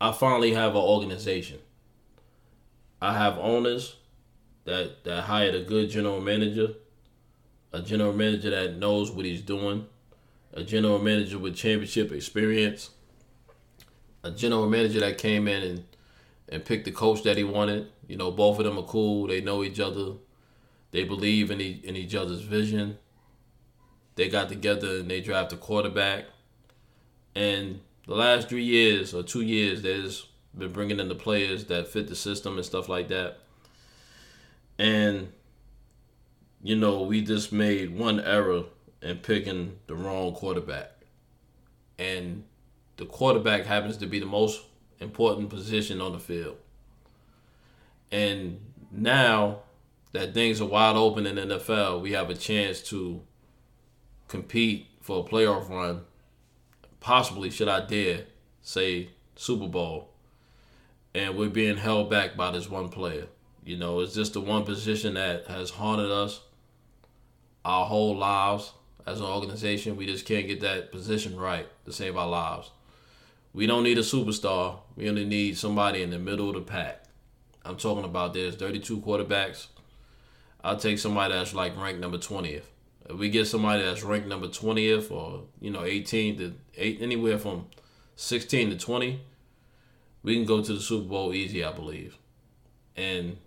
I 0.00 0.12
finally 0.12 0.52
have 0.54 0.72
an 0.72 0.82
organization. 0.82 1.58
I 3.00 3.14
have 3.16 3.38
owners 3.38 3.96
that 4.64 5.04
that 5.04 5.22
hired 5.24 5.54
a 5.54 5.62
good 5.62 5.90
general 5.90 6.20
manager, 6.20 6.74
a 7.72 7.80
general 7.80 8.12
manager 8.12 8.50
that 8.50 8.76
knows 8.76 9.10
what 9.10 9.24
he's 9.24 9.42
doing, 9.42 9.86
a 10.52 10.62
general 10.62 10.98
manager 10.98 11.38
with 11.38 11.56
championship 11.56 12.12
experience, 12.12 12.90
a 14.26 14.30
general 14.30 14.68
manager 14.68 15.00
that 15.00 15.18
came 15.18 15.48
in 15.48 15.62
and 15.62 15.84
and 16.48 16.64
picked 16.64 16.84
the 16.84 16.92
coach 16.92 17.22
that 17.24 17.36
he 17.36 17.44
wanted. 17.44 17.88
You 18.06 18.16
know, 18.16 18.30
both 18.30 18.58
of 18.58 18.64
them 18.64 18.78
are 18.78 18.84
cool. 18.84 19.26
They 19.26 19.40
know 19.40 19.64
each 19.64 19.80
other. 19.80 20.12
They 20.92 21.04
believe 21.04 21.50
in, 21.50 21.60
e- 21.60 21.80
in 21.82 21.96
each 21.96 22.14
other's 22.14 22.42
vision. 22.42 22.98
They 24.14 24.28
got 24.28 24.48
together 24.48 24.98
and 24.98 25.10
they 25.10 25.20
draft 25.20 25.52
a 25.52 25.56
quarterback. 25.56 26.26
And 27.34 27.80
the 28.06 28.14
last 28.14 28.48
three 28.48 28.62
years 28.62 29.12
or 29.12 29.22
two 29.22 29.42
years, 29.42 29.82
there's 29.82 30.26
been 30.56 30.72
bringing 30.72 31.00
in 31.00 31.08
the 31.08 31.14
players 31.14 31.64
that 31.66 31.88
fit 31.88 32.06
the 32.08 32.16
system 32.16 32.56
and 32.56 32.64
stuff 32.64 32.88
like 32.88 33.08
that. 33.08 33.38
And 34.78 35.32
you 36.62 36.76
know, 36.76 37.02
we 37.02 37.22
just 37.22 37.52
made 37.52 37.96
one 37.96 38.20
error 38.20 38.64
in 39.02 39.18
picking 39.18 39.78
the 39.86 39.94
wrong 39.94 40.32
quarterback. 40.32 40.90
And 41.98 42.44
the 42.96 43.06
quarterback 43.06 43.64
happens 43.64 43.96
to 43.98 44.06
be 44.06 44.18
the 44.18 44.26
most 44.26 44.62
important 45.00 45.50
position 45.50 46.00
on 46.00 46.12
the 46.12 46.18
field. 46.18 46.56
And 48.10 48.60
now 48.90 49.60
that 50.12 50.34
things 50.34 50.60
are 50.60 50.66
wide 50.66 50.96
open 50.96 51.26
in 51.26 51.36
the 51.36 51.56
NFL, 51.56 52.00
we 52.00 52.12
have 52.12 52.30
a 52.30 52.34
chance 52.34 52.80
to 52.82 53.20
compete 54.28 54.86
for 55.00 55.20
a 55.20 55.28
playoff 55.28 55.68
run. 55.68 56.02
Possibly, 57.00 57.50
should 57.50 57.68
I 57.68 57.84
dare 57.84 58.24
say, 58.62 59.10
Super 59.36 59.68
Bowl. 59.68 60.10
And 61.14 61.36
we're 61.36 61.48
being 61.48 61.76
held 61.76 62.10
back 62.10 62.36
by 62.36 62.50
this 62.50 62.68
one 62.68 62.88
player. 62.88 63.26
You 63.64 63.76
know, 63.76 64.00
it's 64.00 64.14
just 64.14 64.32
the 64.32 64.40
one 64.40 64.64
position 64.64 65.14
that 65.14 65.46
has 65.46 65.70
haunted 65.70 66.10
us 66.10 66.40
our 67.64 67.86
whole 67.86 68.16
lives 68.16 68.72
as 69.06 69.20
an 69.20 69.26
organization. 69.26 69.96
We 69.96 70.06
just 70.06 70.26
can't 70.26 70.46
get 70.46 70.60
that 70.60 70.92
position 70.92 71.36
right 71.36 71.66
to 71.84 71.92
save 71.92 72.16
our 72.16 72.28
lives. 72.28 72.70
We 73.56 73.66
don't 73.66 73.84
need 73.84 73.96
a 73.96 74.02
superstar. 74.02 74.80
We 74.96 75.08
only 75.08 75.24
need 75.24 75.56
somebody 75.56 76.02
in 76.02 76.10
the 76.10 76.18
middle 76.18 76.50
of 76.50 76.56
the 76.56 76.60
pack. 76.60 77.04
I'm 77.64 77.78
talking 77.78 78.04
about 78.04 78.34
there's 78.34 78.54
32 78.54 78.98
quarterbacks. 78.98 79.68
I'll 80.62 80.76
take 80.76 80.98
somebody 80.98 81.32
that's 81.32 81.54
like 81.54 81.74
ranked 81.74 82.02
number 82.02 82.18
20th. 82.18 82.64
If 83.08 83.16
we 83.16 83.30
get 83.30 83.46
somebody 83.46 83.82
that's 83.82 84.02
ranked 84.02 84.28
number 84.28 84.48
20th 84.48 85.10
or, 85.10 85.44
you 85.58 85.70
know, 85.70 85.84
18 85.84 86.36
to 86.36 86.54
8, 86.76 86.98
anywhere 87.00 87.38
from 87.38 87.64
16 88.16 88.70
to 88.70 88.76
20, 88.76 89.22
we 90.22 90.34
can 90.34 90.44
go 90.44 90.62
to 90.62 90.74
the 90.74 90.80
Super 90.80 91.08
Bowl 91.08 91.32
easy, 91.32 91.64
I 91.64 91.72
believe. 91.72 92.18
And 92.94 93.38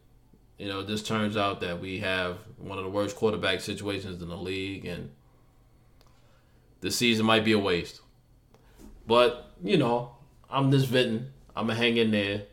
you 0.58 0.68
know, 0.68 0.82
this 0.82 1.04
turns 1.04 1.38
out 1.38 1.62
that 1.62 1.80
we 1.80 2.00
have 2.00 2.40
one 2.58 2.80
of 2.80 2.84
the 2.84 2.90
worst 2.90 3.16
quarterback 3.16 3.62
situations 3.62 4.24
in 4.24 4.30
the 4.30 4.36
league, 4.36 4.86
and 4.88 5.12
the 6.82 6.90
season 6.90 7.28
might 7.28 7.46
be 7.46 7.52
a 7.52 7.60
waste. 7.60 8.02
But 9.06 9.49
you 9.64 9.78
know, 9.78 10.12
I'm 10.50 10.72
just 10.72 10.88
venting. 10.88 11.28
I'm 11.56 11.68
gonna 11.68 11.78
hang 11.78 11.98
in 11.98 12.12
there. 12.12 12.44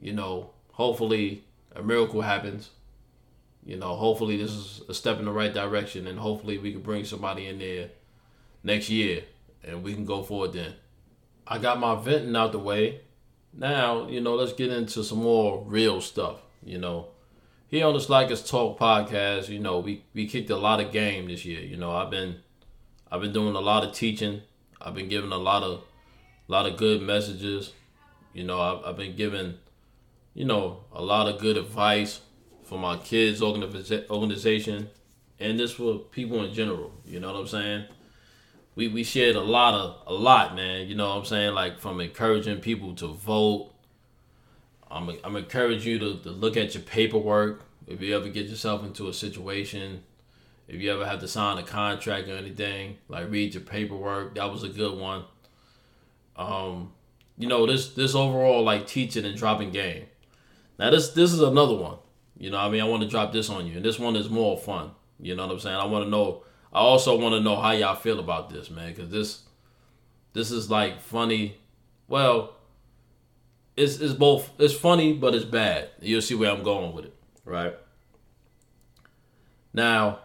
You 0.00 0.12
know, 0.12 0.50
hopefully 0.72 1.44
a 1.74 1.82
miracle 1.82 2.20
happens. 2.20 2.70
You 3.64 3.76
know, 3.76 3.96
hopefully 3.96 4.36
this 4.36 4.52
is 4.52 4.82
a 4.88 4.94
step 4.94 5.18
in 5.18 5.26
the 5.26 5.32
right 5.32 5.52
direction, 5.52 6.06
and 6.06 6.18
hopefully 6.18 6.58
we 6.58 6.72
can 6.72 6.80
bring 6.80 7.04
somebody 7.04 7.46
in 7.46 7.58
there 7.58 7.90
next 8.62 8.88
year, 8.88 9.24
and 9.62 9.82
we 9.82 9.94
can 9.94 10.04
go 10.04 10.22
forward 10.22 10.52
then. 10.52 10.74
I 11.46 11.58
got 11.58 11.80
my 11.80 11.94
venting 11.94 12.36
out 12.36 12.52
the 12.52 12.58
way. 12.58 13.00
Now, 13.52 14.08
you 14.08 14.20
know, 14.20 14.34
let's 14.34 14.52
get 14.52 14.70
into 14.70 15.02
some 15.02 15.22
more 15.22 15.64
real 15.66 16.00
stuff. 16.00 16.36
You 16.64 16.78
know, 16.78 17.08
here 17.68 17.86
on 17.86 17.94
the 17.94 18.00
Slackers 18.00 18.48
Talk 18.48 18.78
podcast, 18.78 19.48
you 19.48 19.58
know, 19.58 19.78
we, 19.80 20.04
we 20.14 20.26
kicked 20.26 20.50
a 20.50 20.56
lot 20.56 20.80
of 20.80 20.92
game 20.92 21.28
this 21.28 21.44
year. 21.44 21.60
You 21.60 21.76
know, 21.76 21.92
I've 21.92 22.10
been 22.10 22.36
I've 23.10 23.20
been 23.20 23.32
doing 23.32 23.54
a 23.54 23.60
lot 23.60 23.84
of 23.84 23.92
teaching. 23.92 24.42
I've 24.80 24.94
been 24.94 25.08
giving 25.08 25.32
a 25.32 25.38
lot 25.38 25.62
of 25.62 25.82
a 26.48 26.52
lot 26.52 26.66
of 26.66 26.76
good 26.76 27.02
messages. 27.02 27.72
You 28.32 28.44
know, 28.44 28.60
I've, 28.60 28.84
I've 28.84 28.96
been 28.96 29.16
giving, 29.16 29.54
you 30.34 30.44
know, 30.44 30.84
a 30.92 31.02
lot 31.02 31.28
of 31.28 31.40
good 31.40 31.56
advice 31.56 32.20
for 32.64 32.78
my 32.78 32.96
kids' 32.96 33.42
organization 33.42 34.90
and 35.40 35.58
just 35.58 35.76
for 35.76 35.98
people 35.98 36.44
in 36.44 36.52
general. 36.52 36.92
You 37.06 37.20
know 37.20 37.32
what 37.32 37.40
I'm 37.40 37.46
saying? 37.46 37.84
We 38.74 38.88
we 38.88 39.02
shared 39.02 39.36
a 39.36 39.40
lot 39.40 39.74
of 39.74 40.02
a 40.06 40.12
lot, 40.12 40.54
man. 40.54 40.86
You 40.86 40.94
know 40.94 41.08
what 41.08 41.16
I'm 41.16 41.24
saying? 41.24 41.54
Like 41.54 41.80
from 41.80 42.00
encouraging 42.00 42.60
people 42.60 42.94
to 42.96 43.08
vote 43.08 43.72
I'm, 44.90 45.10
I'm 45.24 45.36
encourage 45.36 45.86
you 45.86 45.98
to, 45.98 46.18
to 46.20 46.30
look 46.30 46.56
at 46.56 46.74
your 46.74 46.82
paperwork. 46.82 47.62
If 47.86 48.00
you 48.00 48.16
ever 48.16 48.28
get 48.28 48.46
yourself 48.46 48.84
into 48.84 49.08
a 49.08 49.14
situation, 49.14 50.02
if 50.66 50.80
you 50.80 50.92
ever 50.92 51.06
have 51.06 51.20
to 51.20 51.28
sign 51.28 51.58
a 51.58 51.62
contract 51.62 52.28
or 52.28 52.36
anything, 52.36 52.98
like 53.08 53.30
read 53.30 53.54
your 53.54 53.62
paperwork. 53.62 54.34
That 54.34 54.50
was 54.50 54.62
a 54.62 54.68
good 54.68 54.98
one. 54.98 55.24
Um, 56.38 56.92
you 57.36 57.48
know 57.48 57.66
this 57.66 57.90
this 57.90 58.14
overall 58.14 58.62
like 58.62 58.86
teaching 58.86 59.24
and 59.24 59.36
dropping 59.36 59.70
game. 59.70 60.06
Now 60.78 60.90
this 60.90 61.10
this 61.10 61.32
is 61.32 61.40
another 61.40 61.74
one. 61.74 61.98
You 62.38 62.50
know, 62.50 62.58
I 62.58 62.68
mean, 62.70 62.80
I 62.80 62.84
want 62.84 63.02
to 63.02 63.08
drop 63.08 63.32
this 63.32 63.50
on 63.50 63.66
you, 63.66 63.76
and 63.76 63.84
this 63.84 63.98
one 63.98 64.14
is 64.14 64.30
more 64.30 64.56
fun. 64.56 64.92
You 65.20 65.34
know 65.34 65.46
what 65.46 65.52
I'm 65.52 65.60
saying? 65.60 65.76
I 65.76 65.84
want 65.84 66.04
to 66.04 66.10
know. 66.10 66.44
I 66.72 66.78
also 66.78 67.18
want 67.18 67.34
to 67.34 67.40
know 67.40 67.56
how 67.56 67.72
y'all 67.72 67.96
feel 67.96 68.20
about 68.20 68.50
this, 68.50 68.70
man, 68.70 68.94
because 68.94 69.10
this 69.10 69.42
this 70.32 70.50
is 70.50 70.70
like 70.70 71.00
funny. 71.00 71.56
Well, 72.06 72.54
it's 73.76 73.98
it's 73.98 74.12
both 74.12 74.50
it's 74.58 74.74
funny 74.74 75.12
but 75.12 75.34
it's 75.34 75.44
bad. 75.44 75.90
You'll 76.00 76.22
see 76.22 76.34
where 76.34 76.50
I'm 76.50 76.62
going 76.62 76.94
with 76.94 77.06
it, 77.06 77.14
right? 77.44 77.74
Now, 79.72 80.20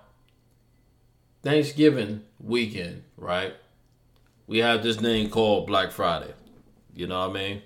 Thanksgiving 1.41 2.23
weekend, 2.39 3.03
right? 3.17 3.53
We 4.53 4.59
have 4.59 4.83
this 4.83 4.97
thing 4.97 5.31
called 5.31 5.65
Black 5.65 5.89
Friday. 5.89 6.31
You 6.93 7.07
know 7.07 7.21
what 7.21 7.31
I 7.31 7.33
mean? 7.33 7.63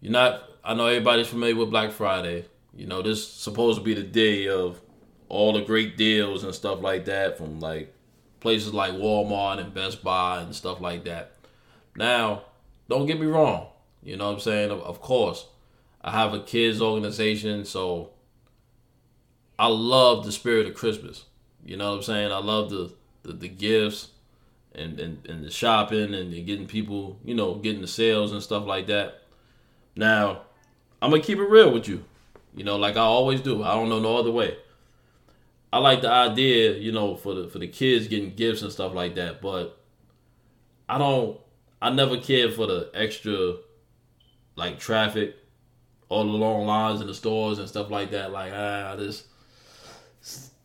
You're 0.00 0.12
not 0.12 0.44
I 0.62 0.74
know 0.74 0.86
everybody's 0.86 1.26
familiar 1.26 1.56
with 1.56 1.70
Black 1.70 1.90
Friday. 1.90 2.44
You 2.72 2.86
know, 2.86 3.02
this 3.02 3.26
supposed 3.26 3.78
to 3.78 3.84
be 3.84 3.92
the 3.92 4.04
day 4.04 4.46
of 4.46 4.80
all 5.28 5.52
the 5.52 5.62
great 5.62 5.96
deals 5.96 6.44
and 6.44 6.54
stuff 6.54 6.80
like 6.82 7.06
that 7.06 7.36
from 7.36 7.58
like 7.58 7.92
places 8.38 8.72
like 8.72 8.92
Walmart 8.92 9.58
and 9.58 9.74
Best 9.74 10.04
Buy 10.04 10.42
and 10.42 10.54
stuff 10.54 10.80
like 10.80 11.02
that. 11.06 11.32
Now, 11.96 12.44
don't 12.88 13.06
get 13.06 13.18
me 13.18 13.26
wrong. 13.26 13.66
You 14.04 14.16
know 14.16 14.26
what 14.26 14.34
I'm 14.34 14.40
saying? 14.40 14.70
Of, 14.70 15.00
course, 15.00 15.48
I 16.00 16.12
have 16.12 16.32
a 16.32 16.44
kids 16.44 16.80
organization, 16.80 17.64
so 17.64 18.10
I 19.58 19.66
love 19.66 20.24
the 20.24 20.30
spirit 20.30 20.68
of 20.68 20.74
Christmas. 20.74 21.24
You 21.64 21.76
know 21.76 21.90
what 21.90 21.96
I'm 21.96 22.02
saying? 22.04 22.30
I 22.30 22.38
love 22.38 22.70
the 22.70 22.94
the, 23.24 23.32
the 23.32 23.48
gifts 23.48 24.12
and, 24.74 24.98
and, 24.98 25.26
and 25.26 25.44
the 25.44 25.50
shopping 25.50 26.14
and 26.14 26.32
getting 26.46 26.66
people, 26.66 27.18
you 27.24 27.34
know, 27.34 27.54
getting 27.56 27.80
the 27.80 27.86
sales 27.86 28.32
and 28.32 28.42
stuff 28.42 28.66
like 28.66 28.86
that. 28.86 29.22
Now, 29.96 30.42
I'm 31.00 31.10
gonna 31.10 31.22
keep 31.22 31.38
it 31.38 31.48
real 31.48 31.72
with 31.72 31.88
you. 31.88 32.04
You 32.54 32.64
know, 32.64 32.76
like 32.76 32.96
I 32.96 33.00
always 33.00 33.40
do. 33.40 33.62
I 33.62 33.74
don't 33.74 33.88
know 33.88 34.00
no 34.00 34.16
other 34.16 34.30
way. 34.30 34.56
I 35.72 35.78
like 35.78 36.02
the 36.02 36.10
idea, 36.10 36.76
you 36.76 36.92
know, 36.92 37.16
for 37.16 37.34
the 37.34 37.48
for 37.48 37.58
the 37.58 37.68
kids 37.68 38.08
getting 38.08 38.34
gifts 38.34 38.62
and 38.62 38.70
stuff 38.70 38.94
like 38.94 39.14
that, 39.14 39.40
but 39.40 39.78
I 40.88 40.98
don't 40.98 41.40
I 41.80 41.90
never 41.90 42.18
cared 42.18 42.54
for 42.54 42.66
the 42.66 42.90
extra 42.94 43.54
like 44.54 44.78
traffic, 44.78 45.36
all 46.08 46.24
the 46.24 46.30
long 46.30 46.66
lines 46.66 47.00
in 47.00 47.06
the 47.06 47.14
stores 47.14 47.58
and 47.58 47.68
stuff 47.68 47.90
like 47.90 48.10
that. 48.10 48.32
Like 48.32 48.52
ah, 48.54 48.96
this 48.96 49.24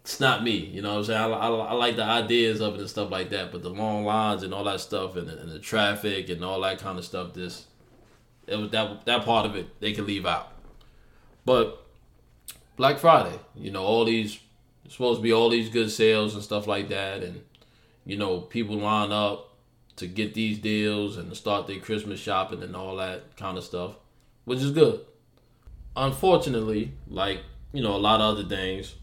it's 0.08 0.22
not 0.22 0.41
me. 0.41 0.56
You 0.56 0.82
know 0.82 0.93
what 0.93 1.00
I'm 1.00 1.04
saying? 1.04 1.20
I, 1.20 1.28
I, 1.28 1.50
I, 1.50 1.74
like 1.74 1.98
the 1.98 2.04
ideas 2.06 2.62
of 2.62 2.76
it 2.76 2.80
and 2.80 2.89
stuff 2.89 3.12
like 3.12 3.30
that, 3.32 3.52
but 3.52 3.62
the 3.62 3.70
long 3.70 4.06
lines 4.06 4.41
and 4.41 4.54
all 4.54 4.63
that 4.63 4.80
stuff 4.80 5.17
and 5.17 5.28
the, 5.28 5.38
and 5.38 5.52
the 5.52 5.60
traffic 5.60 6.30
and 6.30 6.46
all 6.46 6.62
that 6.62 6.80
kind 6.80 6.98
of 6.98 7.04
stuff. 7.04 7.34
This 7.34 7.65
it 8.48 8.56
was 8.56 8.72
that 8.72 9.06
that 9.06 9.26
part 9.26 9.46
of 9.46 9.58
it 9.58 9.67
they 9.82 9.91
can 9.91 10.08
leave 10.08 10.26
out. 10.26 10.54
But 11.43 11.86
Black 12.78 13.00
Friday, 13.00 13.38
you 13.54 13.70
know, 13.70 13.84
all 13.84 14.06
these 14.06 14.39
supposed 14.88 15.20
to 15.20 15.24
be 15.24 15.34
all 15.34 15.50
these 15.50 15.67
good 15.67 15.91
sales 15.91 16.36
and 16.36 16.41
stuff 16.41 16.67
like 16.67 16.88
that, 16.88 17.22
and 17.22 17.41
you 18.06 18.15
know, 18.15 18.39
people 18.39 18.78
line 18.78 19.12
up 19.12 19.58
to 19.98 20.08
get 20.08 20.34
these 20.34 20.58
deals 20.58 21.17
and 21.17 21.30
to 21.32 21.36
start 21.36 21.67
their 21.67 21.82
Christmas 21.82 22.22
shopping 22.22 22.63
and 22.63 22.78
all 22.78 22.96
that 22.96 23.36
kind 23.36 23.58
of 23.58 23.63
stuff, 23.65 23.96
which 24.46 24.60
is 24.60 24.72
good. 24.72 25.02
Unfortunately, 25.98 26.93
like, 27.10 27.41
you 27.74 27.84
know, 27.84 27.93
a 27.93 27.98
lot 27.98 28.22
of 28.22 28.38
other 28.38 28.48
things, 28.48 28.96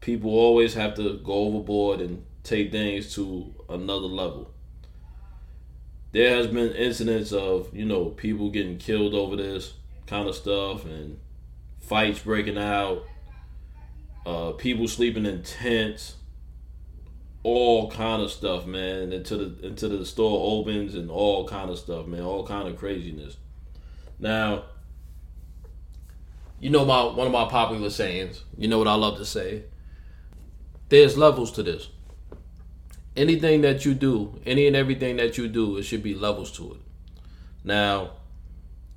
people 0.00 0.30
always 0.30 0.74
have 0.74 0.94
to 0.94 1.18
go 1.18 1.32
overboard 1.32 2.00
and 2.00 2.24
take 2.42 2.72
things 2.72 3.14
to 3.14 3.54
another 3.68 4.06
level. 4.06 4.50
There 6.12 6.36
has 6.36 6.48
been 6.48 6.72
incidents 6.72 7.32
of, 7.32 7.74
you 7.74 7.84
know, 7.84 8.06
people 8.06 8.50
getting 8.50 8.78
killed 8.78 9.14
over 9.14 9.36
this 9.36 9.74
kind 10.06 10.28
of 10.28 10.34
stuff 10.34 10.84
and 10.84 11.20
fights 11.80 12.20
breaking 12.20 12.58
out, 12.58 13.04
uh, 14.26 14.52
people 14.52 14.88
sleeping 14.88 15.26
in 15.26 15.42
tents, 15.42 16.16
all 17.42 17.90
kind 17.90 18.22
of 18.22 18.30
stuff, 18.30 18.66
man. 18.66 19.12
Until 19.12 19.38
the 19.38 19.66
until 19.66 19.90
the 19.90 20.04
store 20.04 20.58
opens 20.58 20.94
and 20.94 21.10
all 21.10 21.46
kind 21.46 21.70
of 21.70 21.78
stuff, 21.78 22.06
man. 22.06 22.22
All 22.22 22.46
kind 22.46 22.68
of 22.68 22.76
craziness. 22.76 23.36
Now, 24.18 24.64
you 26.58 26.70
know 26.70 26.84
my 26.84 27.04
one 27.04 27.26
of 27.26 27.32
my 27.32 27.48
popular 27.48 27.88
sayings. 27.88 28.44
You 28.58 28.68
know 28.68 28.78
what 28.78 28.88
I 28.88 28.94
love 28.94 29.16
to 29.18 29.24
say. 29.24 29.64
There's 30.90 31.16
levels 31.16 31.52
to 31.52 31.62
this. 31.62 31.88
Anything 33.16 33.60
that 33.60 33.84
you 33.84 33.94
do, 33.94 34.40
any 34.44 34.66
and 34.66 34.74
everything 34.74 35.16
that 35.16 35.38
you 35.38 35.46
do, 35.46 35.76
it 35.76 35.84
should 35.84 36.02
be 36.02 36.14
levels 36.14 36.50
to 36.52 36.72
it. 36.72 36.80
Now, 37.62 38.10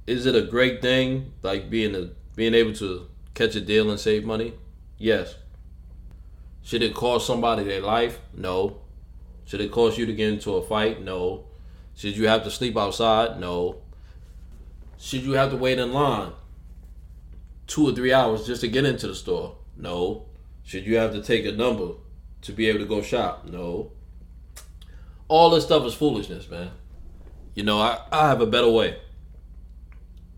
is 0.07 0.25
it 0.25 0.35
a 0.35 0.41
great 0.41 0.81
thing 0.81 1.33
like 1.43 1.69
being 1.69 1.95
a 1.95 2.09
being 2.35 2.55
able 2.55 2.73
to 2.73 3.07
catch 3.35 3.55
a 3.55 3.61
deal 3.61 3.91
and 3.91 3.99
save 3.99 4.25
money? 4.25 4.53
Yes. 4.97 5.35
Should 6.63 6.81
it 6.81 6.95
cost 6.95 7.27
somebody 7.27 7.63
their 7.63 7.81
life? 7.81 8.19
No. 8.33 8.77
Should 9.45 9.61
it 9.61 9.71
cost 9.71 9.97
you 9.97 10.07
to 10.07 10.13
get 10.13 10.33
into 10.33 10.55
a 10.55 10.63
fight? 10.63 11.01
No. 11.01 11.45
Should 11.95 12.17
you 12.17 12.27
have 12.27 12.43
to 12.43 12.49
sleep 12.49 12.75
outside? 12.75 13.39
No. 13.39 13.81
Should 14.97 15.23
you 15.23 15.33
have 15.33 15.51
to 15.51 15.57
wait 15.57 15.77
in 15.77 15.93
line 15.93 16.31
two 17.67 17.87
or 17.87 17.93
three 17.93 18.13
hours 18.13 18.47
just 18.47 18.61
to 18.61 18.67
get 18.67 18.85
into 18.85 19.07
the 19.07 19.15
store? 19.15 19.57
No. 19.77 20.25
Should 20.63 20.85
you 20.85 20.97
have 20.97 21.13
to 21.13 21.21
take 21.21 21.45
a 21.45 21.51
number 21.51 21.93
to 22.41 22.51
be 22.51 22.69
able 22.69 22.79
to 22.79 22.85
go 22.85 23.01
shop? 23.01 23.45
No. 23.45 23.91
All 25.27 25.49
this 25.49 25.65
stuff 25.65 25.85
is 25.85 25.93
foolishness, 25.93 26.49
man. 26.49 26.71
You 27.53 27.63
know, 27.63 27.79
I, 27.79 28.01
I 28.11 28.27
have 28.29 28.41
a 28.41 28.45
better 28.45 28.69
way. 28.69 28.97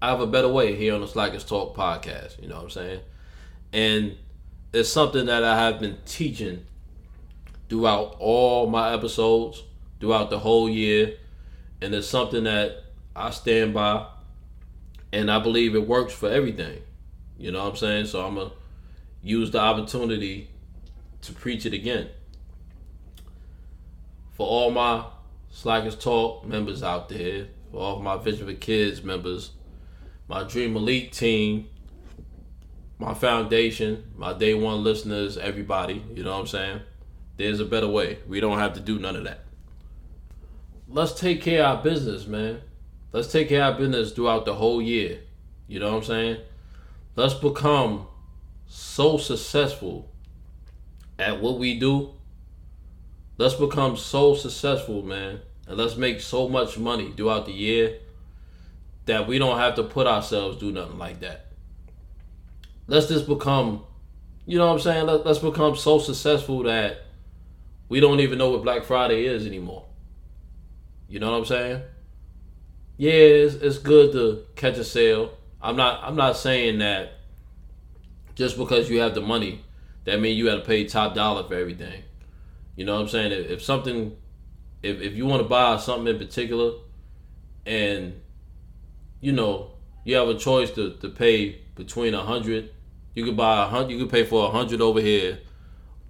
I 0.02 0.10
have 0.10 0.20
a 0.20 0.28
better 0.28 0.48
way 0.48 0.76
here 0.76 0.94
on 0.94 1.02
the 1.02 1.08
Slackers 1.08 1.46
Talk 1.46 1.76
podcast. 1.76 2.42
You 2.42 2.48
know 2.48 2.56
what 2.56 2.64
I'm 2.66 2.70
saying? 2.70 3.00
And 3.72 4.18
it's 4.74 4.90
something 4.90 5.28
that 5.28 5.44
I 5.44 5.58
have 5.58 5.80
been 5.80 5.98
teaching 6.06 6.66
throughout 7.70 8.18
all 8.20 8.68
my 8.68 8.94
episodes, 8.94 9.64
throughout 10.00 10.30
the 10.30 10.40
whole 10.40 10.70
year. 10.70 11.16
And 11.82 11.94
it's 11.96 12.08
something 12.08 12.44
that 12.44 12.84
I 13.16 13.32
stand 13.32 13.74
by. 13.74 14.06
And 15.12 15.32
I 15.32 15.40
believe 15.40 15.76
it 15.76 15.88
works 15.88 16.14
for 16.14 16.30
everything. 16.30 16.82
You 17.38 17.52
know 17.52 17.64
what 17.64 17.72
I'm 17.72 17.76
saying? 17.78 18.06
So 18.08 18.26
I'm 18.26 18.36
going 18.36 18.50
to 18.50 18.56
use 19.26 19.50
the 19.50 19.60
opportunity 19.60 20.48
to 21.22 21.34
preach 21.34 21.66
it 21.66 21.74
again. 21.74 22.08
For 24.34 24.46
all 24.46 24.70
my 24.70 25.04
Slackers 25.50 25.96
Talk 25.96 26.46
members 26.46 26.84
out 26.84 27.10
there, 27.10 27.48
for 27.72 27.80
all 27.80 28.00
my 28.02 28.18
Vision 28.18 28.46
for 28.46 28.54
Kids 28.54 29.04
members, 29.04 29.52
my 30.28 30.44
Dream 30.44 30.76
Elite 30.76 31.12
team, 31.12 31.68
my 33.00 33.16
foundation, 33.16 34.12
my 34.16 34.32
day 34.32 34.54
one 34.54 34.84
listeners, 34.84 35.38
everybody, 35.40 36.06
you 36.14 36.24
know 36.24 36.34
what 36.34 36.42
I'm 36.42 36.48
saying? 36.48 36.82
There's 37.38 37.60
a 37.60 37.66
better 37.66 37.90
way. 37.90 38.20
We 38.28 38.40
don't 38.40 38.60
have 38.60 38.74
to 38.74 38.80
do 38.80 39.00
none 39.00 39.16
of 39.16 39.24
that. 39.24 39.40
Let's 40.88 41.20
take 41.20 41.42
care 41.42 41.64
of 41.64 41.78
our 41.78 41.84
business, 41.84 42.28
man. 42.28 42.62
Let's 43.12 43.32
take 43.32 43.50
care 43.50 43.64
of 43.64 43.74
our 43.74 43.80
business 43.80 44.12
throughout 44.12 44.46
the 44.46 44.54
whole 44.54 44.82
year. 44.82 45.22
You 45.68 45.80
know 45.80 45.90
what 45.92 45.98
I'm 45.98 46.04
saying? 46.04 46.38
Let's 47.16 47.34
become 47.34 48.08
so 48.68 49.18
successful 49.18 50.12
at 51.18 51.42
what 51.42 51.60
we 51.60 51.80
do. 51.80 52.12
Let's 53.38 53.56
become 53.56 53.98
so 53.98 54.36
successful, 54.36 55.02
man. 55.02 55.42
And 55.68 55.78
let's 55.78 55.98
make 55.98 56.22
so 56.22 56.48
much 56.48 56.78
money 56.78 57.12
throughout 57.12 57.46
the 57.46 57.52
year 57.52 58.00
that 59.06 59.28
we 59.28 59.40
don't 59.40 59.58
have 59.58 59.76
to 59.76 59.84
put 59.84 60.08
ourselves 60.08 60.58
do 60.58 60.72
nothing 60.72 60.98
like 60.98 61.20
that. 61.20 61.48
Let's 62.88 63.08
just 63.08 63.28
become, 63.28 63.84
you 64.46 64.58
know 64.58 64.68
what 64.68 64.74
I'm 64.74 64.80
saying? 64.80 65.06
Let, 65.08 65.26
let's 65.26 65.40
become 65.40 65.76
so 65.76 66.00
successful 66.00 66.64
that 66.64 67.02
we 67.90 68.00
don't 68.00 68.20
even 68.20 68.38
know 68.38 68.52
what 68.52 68.64
Black 68.64 68.84
Friday 68.84 69.26
is 69.26 69.46
anymore. 69.46 69.86
You 71.08 71.20
know 71.20 71.32
what 71.32 71.38
I'm 71.38 71.46
saying? 71.46 71.82
Yeah, 72.98 73.12
it's, 73.12 73.56
it's 73.56 73.78
good 73.78 74.12
to 74.14 74.46
catch 74.56 74.78
a 74.78 74.84
sale. 74.84 75.32
I'm 75.62 75.76
not 75.76 76.04
I'm 76.04 76.16
not 76.16 76.38
saying 76.38 76.80
that 76.80 77.14
just 78.36 78.58
because 78.58 78.90
you 78.90 79.00
have 79.00 79.16
the 79.16 79.22
money, 79.22 79.64
that 80.04 80.20
means 80.20 80.38
you 80.38 80.46
got 80.46 80.56
to 80.56 80.62
pay 80.62 80.86
top 80.86 81.16
dollar 81.16 81.44
for 81.48 81.56
everything. 81.56 82.04
You 82.76 82.86
know 82.86 82.96
what 82.96 83.02
I'm 83.04 83.10
saying? 83.10 83.32
If, 83.32 83.50
if 83.50 83.64
something, 83.64 84.16
if, 84.84 85.02
if 85.02 85.16
you 85.16 85.26
want 85.26 85.42
to 85.42 85.50
buy 85.50 85.78
something 85.78 86.08
in 86.08 86.20
particular, 86.20 86.74
and 87.66 88.22
you 89.22 89.32
know 89.32 89.72
you 90.04 90.16
have 90.16 90.28
a 90.28 90.36
choice 90.36 90.70
to, 90.72 90.94
to 90.98 91.10
pay 91.10 91.62
between 91.76 92.14
a 92.14 92.24
hundred, 92.24 92.72
you 93.16 93.26
could 93.26 93.38
buy 93.38 93.64
a 93.64 93.68
hundred, 93.68 93.94
you 93.94 94.00
could 94.00 94.12
pay 94.12 94.24
for 94.24 94.48
a 94.48 94.52
hundred 94.52 94.82
over 94.82 95.02
here, 95.02 95.40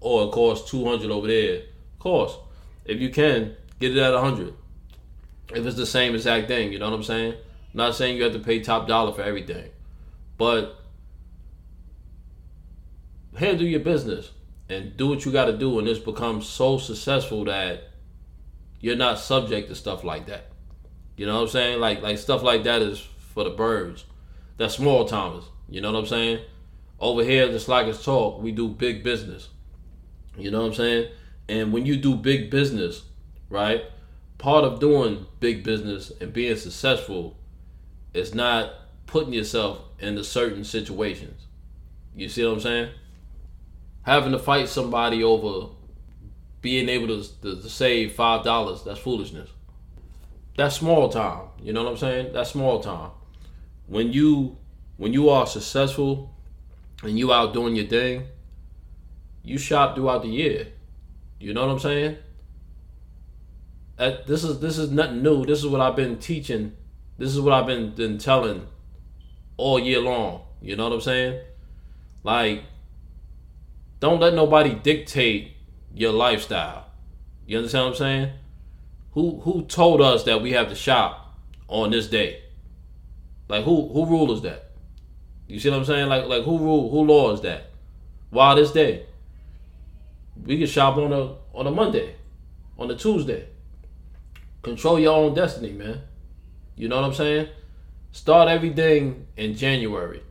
or 0.01 0.27
it 0.27 0.31
costs 0.31 0.69
200 0.69 1.09
over 1.11 1.27
there. 1.27 1.61
Of 1.93 1.99
course, 1.99 2.37
if 2.83 2.99
you 2.99 3.09
can, 3.09 3.55
get 3.79 3.95
it 3.95 4.01
at 4.01 4.13
a 4.13 4.17
100. 4.17 4.53
If 5.53 5.65
it's 5.65 5.77
the 5.77 5.85
same 5.85 6.15
exact 6.15 6.47
thing, 6.47 6.73
you 6.73 6.79
know 6.79 6.89
what 6.89 6.95
I'm 6.95 7.03
saying? 7.03 7.33
I'm 7.33 7.77
not 7.77 7.95
saying 7.95 8.17
you 8.17 8.23
have 8.23 8.33
to 8.33 8.39
pay 8.39 8.59
top 8.59 8.87
dollar 8.87 9.13
for 9.13 9.21
everything, 9.21 9.69
but 10.37 10.81
handle 13.35 13.65
your 13.65 13.79
business 13.79 14.31
and 14.69 14.95
do 14.97 15.07
what 15.07 15.25
you 15.25 15.31
got 15.31 15.45
to 15.45 15.57
do, 15.57 15.77
and 15.79 15.87
this 15.87 15.99
becomes 15.99 16.47
so 16.47 16.77
successful 16.77 17.45
that 17.45 17.89
you're 18.79 18.95
not 18.95 19.19
subject 19.19 19.69
to 19.69 19.75
stuff 19.75 20.03
like 20.03 20.27
that. 20.27 20.47
You 21.17 21.25
know 21.25 21.35
what 21.35 21.41
I'm 21.43 21.47
saying? 21.49 21.79
Like 21.79 22.01
like 22.01 22.17
stuff 22.17 22.43
like 22.43 22.63
that 22.63 22.81
is 22.81 22.99
for 23.33 23.43
the 23.43 23.49
birds. 23.49 24.05
That's 24.57 24.75
small 24.75 25.05
timers. 25.05 25.45
You 25.69 25.81
know 25.81 25.91
what 25.91 25.99
I'm 25.99 26.05
saying? 26.05 26.39
Over 26.99 27.23
here, 27.23 27.47
just 27.49 27.67
like 27.67 27.87
it's 27.87 28.03
talk, 28.03 28.41
we 28.41 28.51
do 28.51 28.67
big 28.67 29.03
business. 29.03 29.49
You 30.37 30.51
know 30.51 30.61
what 30.61 30.67
I'm 30.67 30.73
saying? 30.73 31.11
And 31.47 31.73
when 31.73 31.85
you 31.85 31.97
do 31.97 32.15
big 32.15 32.49
business, 32.49 33.03
right? 33.49 33.83
Part 34.37 34.65
of 34.65 34.79
doing 34.79 35.25
big 35.39 35.63
business 35.63 36.11
and 36.19 36.33
being 36.33 36.55
successful 36.55 37.37
is 38.13 38.33
not 38.33 38.71
putting 39.07 39.33
yourself 39.33 39.81
into 39.99 40.23
certain 40.23 40.63
situations. 40.63 41.47
You 42.15 42.29
see 42.29 42.45
what 42.45 42.53
I'm 42.53 42.59
saying? 42.59 42.89
Having 44.05 44.31
to 44.31 44.39
fight 44.39 44.69
somebody 44.69 45.23
over 45.23 45.73
being 46.61 46.89
able 46.89 47.07
to, 47.07 47.41
to, 47.41 47.61
to 47.61 47.69
save 47.69 48.13
five 48.13 48.43
dollars, 48.43 48.83
that's 48.83 48.99
foolishness. 48.99 49.49
That's 50.57 50.75
small 50.75 51.09
time. 51.09 51.49
You 51.61 51.73
know 51.73 51.83
what 51.83 51.91
I'm 51.91 51.97
saying? 51.97 52.33
That's 52.33 52.51
small 52.51 52.79
time. 52.79 53.11
When 53.87 54.13
you 54.13 54.57
when 54.97 55.13
you 55.13 55.29
are 55.29 55.45
successful 55.45 56.33
and 57.03 57.19
you 57.19 57.33
out 57.33 57.53
doing 57.53 57.75
your 57.75 57.87
thing, 57.87 58.27
you 59.43 59.57
shop 59.57 59.95
throughout 59.95 60.21
the 60.21 60.29
year. 60.29 60.67
You 61.39 61.53
know 61.53 61.65
what 61.65 61.73
I'm 61.73 61.79
saying? 61.79 62.17
this 63.97 64.43
is 64.43 64.59
this 64.59 64.77
is 64.77 64.91
nothing 64.91 65.23
new. 65.23 65.45
This 65.45 65.59
is 65.59 65.67
what 65.67 65.81
I've 65.81 65.95
been 65.95 66.17
teaching. 66.17 66.73
This 67.17 67.29
is 67.29 67.39
what 67.39 67.53
I've 67.53 67.65
been, 67.65 67.91
been 67.95 68.17
telling 68.17 68.67
all 69.57 69.79
year 69.79 70.01
long. 70.01 70.41
You 70.61 70.75
know 70.75 70.85
what 70.85 70.93
I'm 70.93 71.01
saying? 71.01 71.41
Like, 72.23 72.63
don't 74.05 74.19
let 74.19 74.33
nobody 74.33 74.73
dictate 74.73 75.53
your 75.93 76.11
lifestyle. 76.11 76.87
You 77.45 77.57
understand 77.57 77.85
what 77.85 77.91
I'm 77.91 77.97
saying? 77.97 78.29
Who 79.11 79.39
who 79.41 79.63
told 79.65 80.01
us 80.01 80.23
that 80.23 80.41
we 80.41 80.53
have 80.53 80.69
to 80.69 80.75
shop 80.75 81.37
on 81.67 81.91
this 81.91 82.07
day? 82.07 82.43
Like 83.47 83.63
who 83.63 83.89
who 83.89 84.05
rule 84.05 84.31
is 84.31 84.41
that? 84.41 84.71
You 85.47 85.59
see 85.59 85.69
what 85.69 85.79
I'm 85.79 85.85
saying? 85.85 86.09
Like 86.09 86.25
like 86.25 86.43
who 86.43 86.57
rule 86.57 86.89
who 86.89 87.01
law 87.01 87.31
is 87.33 87.41
that? 87.41 87.71
Why 88.29 88.55
this 88.55 88.71
day? 88.71 89.05
we 90.43 90.57
can 90.57 90.67
shop 90.67 90.97
on 90.97 91.13
a 91.13 91.35
on 91.53 91.67
a 91.67 91.71
Monday, 91.71 92.15
on 92.77 92.91
a 92.91 92.95
Tuesday. 92.95 93.47
Control 94.61 94.99
your 94.99 95.15
own 95.15 95.33
destiny, 95.33 95.71
man. 95.71 96.01
You 96.75 96.89
know 96.89 96.97
what 96.97 97.05
I'm 97.05 97.13
saying? 97.13 97.47
Start 98.11 98.49
everything 98.49 99.27
in 99.37 99.55
January. 99.55 100.21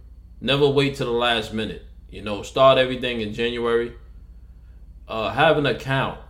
Never 0.40 0.68
wait 0.68 0.96
till 0.96 1.06
the 1.06 1.12
last 1.12 1.52
minute. 1.52 1.83
You 2.14 2.22
know, 2.22 2.42
start 2.42 2.78
everything 2.78 3.22
in 3.22 3.34
January. 3.34 3.92
Uh, 5.08 5.30
have 5.30 5.58
an 5.58 5.66
account 5.66 6.20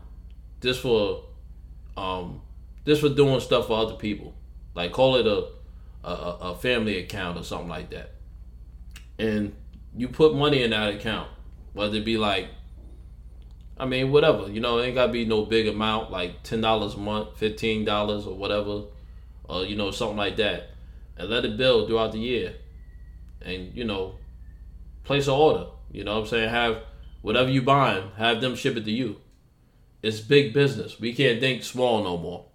just 0.63 0.81
for 0.81 1.25
um 1.95 2.41
just 2.87 3.03
for 3.03 3.11
doing 3.11 3.39
stuff 3.41 3.67
for 3.67 3.79
other 3.79 3.97
people. 3.97 4.33
Like 4.75 4.93
call 4.93 5.17
it 5.17 5.27
a 5.27 5.51
a, 6.03 6.13
a 6.41 6.55
family 6.55 6.99
account 7.01 7.37
or 7.39 7.43
something 7.43 7.69
like 7.69 7.91
that. 7.91 8.13
And 9.19 9.55
you 9.95 10.09
put 10.09 10.35
money 10.35 10.63
in 10.63 10.71
that 10.71 10.95
account, 10.95 11.29
whether 11.75 11.99
it 11.99 12.05
be 12.07 12.17
like 12.17 12.49
I 13.77 13.85
mean, 13.85 14.11
whatever. 14.11 14.51
You 14.51 14.61
know, 14.61 14.79
it 14.79 14.87
ain't 14.87 14.95
gotta 14.95 15.13
be 15.13 15.27
no 15.27 15.45
big 15.45 15.69
amount, 15.69 16.11
like 16.11 16.43
ten 16.45 16.63
dollars 16.63 16.95
a 16.95 16.99
month, 16.99 17.37
fifteen 17.37 17.85
dollars 17.85 18.27
or 18.27 18.35
whatever, 18.35 18.85
or 19.45 19.67
you 19.67 19.77
know, 19.77 19.91
something 19.91 20.17
like 20.17 20.37
that, 20.37 20.71
and 21.19 21.29
let 21.29 21.45
it 21.45 21.59
build 21.59 21.89
throughout 21.89 22.13
the 22.13 22.21
year, 22.21 22.55
and 23.43 23.77
you 23.77 23.85
know, 23.85 24.15
place 25.05 25.27
an 25.27 25.35
order. 25.35 25.67
You 25.95 26.03
know 26.03 26.15
what 26.15 26.23
I'm 26.23 26.27
saying? 26.27 26.51
Have 26.51 26.83
whatever 27.23 27.49
you 27.49 27.63
buying, 27.63 28.11
have 28.17 28.41
them 28.41 28.57
ship 28.57 28.77
it 28.77 28.85
to 28.85 28.91
you. 28.91 29.21
It's 30.03 30.21
big 30.21 30.53
business. 30.53 30.99
We 30.99 31.15
can't 31.15 31.39
think 31.39 31.63
small 31.63 32.03
no 32.03 32.19
more. 32.19 32.47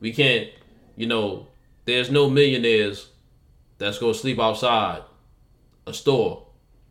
We 0.00 0.12
can't, 0.12 0.48
you 0.94 1.08
know, 1.08 1.48
there's 1.86 2.08
no 2.08 2.30
millionaires 2.30 3.08
that's 3.78 3.98
gonna 3.98 4.14
sleep 4.14 4.38
outside 4.38 5.02
a 5.88 5.92
store. 5.92 6.46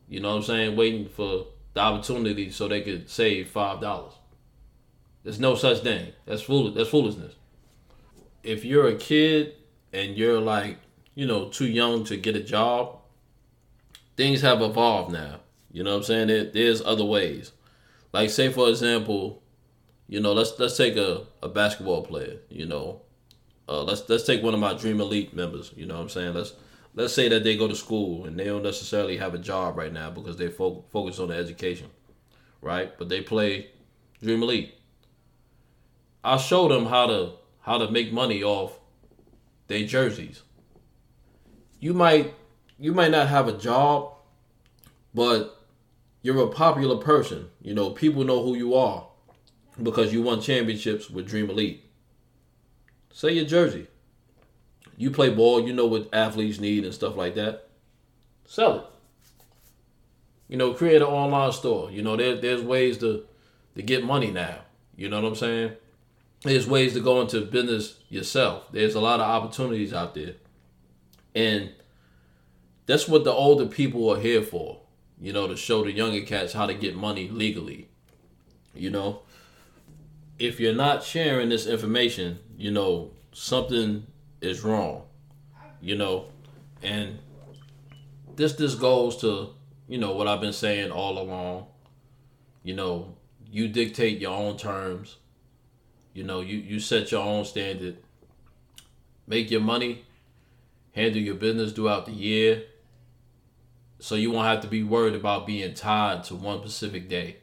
You 0.10 0.20
know 0.20 0.32
what 0.32 0.36
I'm 0.36 0.44
saying? 0.44 0.76
Waiting 0.76 1.08
for 1.08 1.46
the 1.74 1.80
opportunity 1.80 2.52
so 2.52 2.68
they 2.68 2.82
could 2.82 3.10
save 3.10 3.50
five 3.50 3.80
dollars. 3.80 4.14
There's 5.24 5.40
no 5.40 5.56
such 5.56 5.84
thing. 5.84 6.12
That's 6.26 6.42
foolish. 6.42 6.76
That's 6.76 6.90
foolishness. 6.90 7.34
If 8.44 8.66
you're 8.66 8.88
a 8.90 8.96
kid 8.96 9.56
and 9.94 10.18
you're 10.18 10.42
like, 10.42 10.80
you 11.16 11.26
know, 11.26 11.48
too 11.48 11.68
young 11.68 12.04
to 12.06 12.18
get 12.18 12.36
a 12.36 12.44
job, 12.44 13.00
things 14.18 14.42
have 14.42 14.62
evolved 14.62 15.14
now. 15.14 15.40
You 15.72 15.84
know 15.84 15.92
what 15.92 15.98
I'm 15.98 16.04
saying? 16.04 16.28
There, 16.28 16.46
there's 16.46 16.82
other 16.82 17.06
ways. 17.06 17.52
Like 18.14 18.30
say 18.30 18.52
for 18.52 18.70
example, 18.70 19.42
you 20.08 20.20
know, 20.20 20.34
let's 20.34 20.58
let's 20.60 20.78
take 20.78 20.96
a, 20.96 21.26
a 21.44 21.50
basketball 21.50 22.04
player, 22.04 22.38
you 22.50 22.66
know. 22.66 23.02
Uh, 23.70 23.84
let's 23.84 24.08
let's 24.08 24.24
take 24.24 24.42
one 24.42 24.54
of 24.54 24.60
my 24.60 24.74
Dream 24.74 25.02
Elite 25.02 25.34
members, 25.34 25.74
you 25.76 25.86
know 25.86 25.96
what 25.96 26.02
I'm 26.04 26.10
saying? 26.10 26.34
Let's 26.34 26.54
let's 26.96 27.14
say 27.14 27.28
that 27.30 27.44
they 27.44 27.58
go 27.58 27.68
to 27.68 27.76
school 27.76 28.26
and 28.26 28.40
they 28.40 28.46
don't 28.46 28.64
necessarily 28.64 29.18
have 29.18 29.34
a 29.34 29.38
job 29.38 29.78
right 29.78 29.92
now 29.92 30.10
because 30.10 30.38
they 30.38 30.48
fo- 30.48 30.86
focus 30.90 31.20
on 31.20 31.28
the 31.28 31.36
education, 31.36 31.88
right? 32.62 32.98
But 32.98 33.10
they 33.10 33.22
play 33.22 33.72
Dream 34.22 34.42
Elite. 34.42 34.74
I'll 36.24 36.40
show 36.40 36.68
them 36.70 36.86
how 36.86 37.08
to 37.08 37.32
how 37.60 37.78
to 37.78 37.92
make 37.92 38.14
money 38.14 38.44
off 38.44 38.80
their 39.68 39.86
jerseys. 39.86 40.44
You 41.80 41.94
might 41.94 42.34
you 42.80 42.94
might 42.94 43.12
not 43.12 43.28
have 43.28 43.50
a 43.50 43.58
job, 43.58 44.14
but 45.14 45.57
you're 46.28 46.44
a 46.44 46.50
popular 46.50 46.98
person. 46.98 47.48
You 47.62 47.74
know, 47.74 47.92
people 47.92 48.26
know 48.26 48.44
who 48.44 48.54
you 48.54 48.76
are 48.76 49.08
because 49.82 50.12
you 50.12 50.22
won 50.22 50.42
championships 50.42 51.10
with 51.10 51.26
Dream 51.26 51.50
Elite. 51.50 51.90
Say 53.14 53.32
your 53.32 53.46
jersey. 53.46 53.88
You 54.98 55.10
play 55.10 55.30
ball, 55.30 55.66
you 55.66 55.72
know 55.72 55.86
what 55.86 56.10
athletes 56.12 56.60
need 56.60 56.84
and 56.84 56.94
stuff 56.94 57.16
like 57.16 57.36
that. 57.36 57.70
Sell 58.46 58.76
it. 58.76 58.86
You 60.50 60.58
know, 60.58 60.74
create 60.74 60.98
an 60.98 61.08
online 61.08 61.54
store. 61.54 61.92
You 61.92 62.02
know, 62.02 62.18
there, 62.18 62.36
there's 62.36 62.62
ways 62.62 62.98
to 62.98 63.24
to 63.76 63.82
get 63.82 64.04
money 64.04 64.30
now. 64.30 64.60
You 64.98 65.08
know 65.08 65.22
what 65.22 65.30
I'm 65.30 65.36
saying? 65.36 65.78
There's 66.44 66.68
ways 66.68 66.94
to 66.96 67.00
go 67.00 67.22
into 67.22 67.40
business 67.40 68.00
yourself. 68.10 68.70
There's 68.74 68.96
a 68.96 69.00
lot 69.00 69.22
of 69.22 69.28
opportunities 69.30 69.94
out 69.94 70.14
there. 70.14 70.34
And 71.34 71.72
that's 72.86 73.08
what 73.08 73.24
the 73.24 73.32
older 73.32 73.66
people 73.66 74.10
are 74.10 74.20
here 74.20 74.42
for. 74.44 74.82
You 75.20 75.34
know, 75.34 75.48
to 75.48 75.56
show 75.56 75.84
the 75.84 75.92
younger 75.92 76.22
cats 76.22 76.54
how 76.54 76.68
to 76.68 76.74
get 76.74 76.96
money 76.96 77.28
legally. 77.28 77.90
You 78.76 78.92
know, 78.92 79.22
if 80.38 80.60
you're 80.60 80.76
not 80.76 81.04
sharing 81.04 81.50
this 81.50 81.66
information, 81.66 82.40
you 82.58 82.72
know, 82.72 83.12
something 83.34 84.06
is 84.42 84.64
wrong. 84.64 85.04
You 85.82 85.96
know, 85.96 86.26
and 86.84 87.20
this 88.36 88.54
this 88.54 88.76
goes 88.76 89.18
to, 89.18 89.50
you 89.88 89.98
know, 89.98 90.14
what 90.14 90.28
I've 90.28 90.42
been 90.42 90.54
saying 90.54 90.92
all 90.92 91.18
along. 91.20 91.68
You 92.64 92.76
know, 92.76 93.16
you 93.50 93.68
dictate 93.68 94.20
your 94.20 94.32
own 94.32 94.58
terms. 94.58 95.18
You 96.14 96.24
know, 96.24 96.42
you, 96.42 96.58
you 96.58 96.80
set 96.80 97.12
your 97.12 97.24
own 97.24 97.46
standard. 97.46 97.98
Make 99.28 99.52
your 99.52 99.62
money, 99.62 100.06
handle 100.94 101.22
your 101.22 101.36
business 101.36 101.72
throughout 101.72 102.06
the 102.06 102.12
year. 102.12 102.64
So 104.00 104.16
you 104.16 104.32
won't 104.32 104.48
have 104.48 104.62
to 104.62 104.68
be 104.68 104.84
worried 104.84 105.16
about 105.16 105.48
being 105.48 105.74
tied 105.74 106.24
to 106.26 106.36
one 106.36 106.60
specific 106.60 107.10
day. 107.10 107.38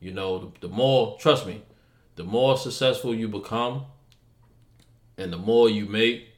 You 0.00 0.12
know, 0.12 0.38
the, 0.38 0.68
the 0.68 0.68
more, 0.68 1.16
trust 1.18 1.46
me, 1.46 1.62
the 2.16 2.24
more 2.24 2.56
successful 2.56 3.14
you 3.14 3.28
become 3.28 3.86
and 5.16 5.32
the 5.32 5.38
more 5.38 5.68
you 5.68 5.86
make, 5.86 6.28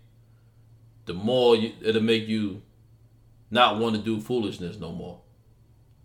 the 1.07 1.15
more 1.15 1.57
you, 1.57 1.73
it'll 1.83 2.03
make 2.03 2.29
you 2.29 2.63
not 3.51 3.79
want 3.79 3.97
to 3.97 4.03
do 4.03 4.21
foolishness 4.21 4.79
no 4.79 4.93
more. 4.93 5.21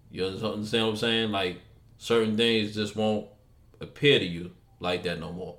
You 0.09 0.25
understand 0.25 0.83
what 0.83 0.89
I'm 0.89 0.95
saying? 0.95 1.31
Like, 1.31 1.61
certain 1.97 2.37
things 2.37 2.73
just 2.73 2.95
won't 2.95 3.27
appear 3.79 4.19
to 4.19 4.25
you 4.25 4.51
like 4.79 5.03
that 5.03 5.19
no 5.19 5.31
more 5.31 5.57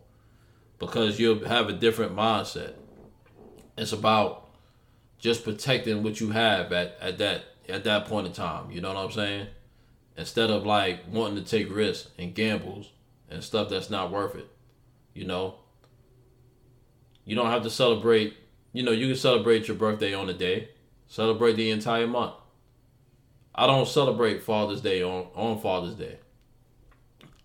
because 0.78 1.18
you'll 1.18 1.46
have 1.46 1.68
a 1.68 1.72
different 1.72 2.14
mindset. 2.14 2.74
It's 3.76 3.92
about 3.92 4.45
just 5.18 5.44
protecting 5.44 6.02
what 6.02 6.20
you 6.20 6.30
have 6.30 6.72
at, 6.72 6.96
at 7.00 7.18
that 7.18 7.44
at 7.68 7.84
that 7.84 8.06
point 8.06 8.26
in 8.26 8.32
time. 8.32 8.70
You 8.70 8.80
know 8.80 8.94
what 8.94 9.04
I'm 9.04 9.12
saying? 9.12 9.46
Instead 10.16 10.50
of 10.50 10.64
like 10.64 11.00
wanting 11.10 11.42
to 11.42 11.50
take 11.50 11.74
risks 11.74 12.10
and 12.18 12.34
gambles 12.34 12.90
and 13.28 13.42
stuff 13.42 13.68
that's 13.68 13.90
not 13.90 14.10
worth 14.10 14.34
it. 14.34 14.48
You 15.14 15.26
know? 15.26 15.56
You 17.24 17.34
don't 17.34 17.50
have 17.50 17.64
to 17.64 17.70
celebrate, 17.70 18.36
you 18.72 18.82
know, 18.82 18.92
you 18.92 19.08
can 19.08 19.16
celebrate 19.16 19.66
your 19.66 19.76
birthday 19.76 20.14
on 20.14 20.28
a 20.28 20.34
day. 20.34 20.68
Celebrate 21.08 21.54
the 21.54 21.70
entire 21.70 22.06
month. 22.06 22.34
I 23.54 23.66
don't 23.66 23.88
celebrate 23.88 24.42
Father's 24.42 24.80
Day 24.80 25.02
on, 25.02 25.28
on 25.34 25.58
Father's 25.60 25.94
Day. 25.94 26.18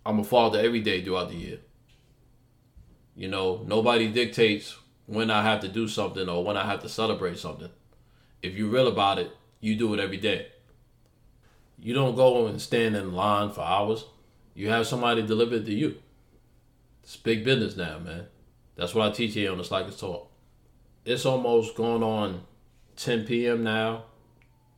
I'm 0.05 0.19
a 0.19 0.23
father 0.23 0.59
every 0.59 0.81
day 0.81 1.03
throughout 1.03 1.29
the 1.29 1.35
year. 1.35 1.59
You 3.15 3.27
know, 3.27 3.63
nobody 3.65 4.11
dictates 4.11 4.75
when 5.05 5.29
I 5.29 5.43
have 5.43 5.61
to 5.61 5.67
do 5.67 5.87
something 5.87 6.27
or 6.29 6.43
when 6.43 6.57
I 6.57 6.65
have 6.65 6.81
to 6.81 6.89
celebrate 6.89 7.39
something. 7.39 7.69
If 8.41 8.55
you're 8.55 8.69
real 8.69 8.87
about 8.87 9.19
it, 9.19 9.31
you 9.59 9.75
do 9.75 9.93
it 9.93 9.99
every 9.99 10.17
day. 10.17 10.47
You 11.79 11.93
don't 11.93 12.15
go 12.15 12.47
and 12.47 12.61
stand 12.61 12.95
in 12.95 13.13
line 13.13 13.51
for 13.51 13.61
hours. 13.61 14.05
You 14.53 14.69
have 14.69 14.87
somebody 14.87 15.21
deliver 15.21 15.55
it 15.55 15.65
to 15.65 15.73
you. 15.73 15.97
It's 17.03 17.17
big 17.17 17.43
business 17.43 17.75
now, 17.75 17.99
man. 17.99 18.25
That's 18.75 18.93
what 18.93 19.07
I 19.07 19.11
teach 19.11 19.33
here 19.33 19.51
on 19.51 19.57
the 19.57 19.63
Slackers 19.63 19.99
Talk. 19.99 20.31
It's 21.05 21.25
almost 21.25 21.75
going 21.75 22.03
on 22.03 22.41
10 22.97 23.25
p.m. 23.25 23.63
now. 23.63 24.05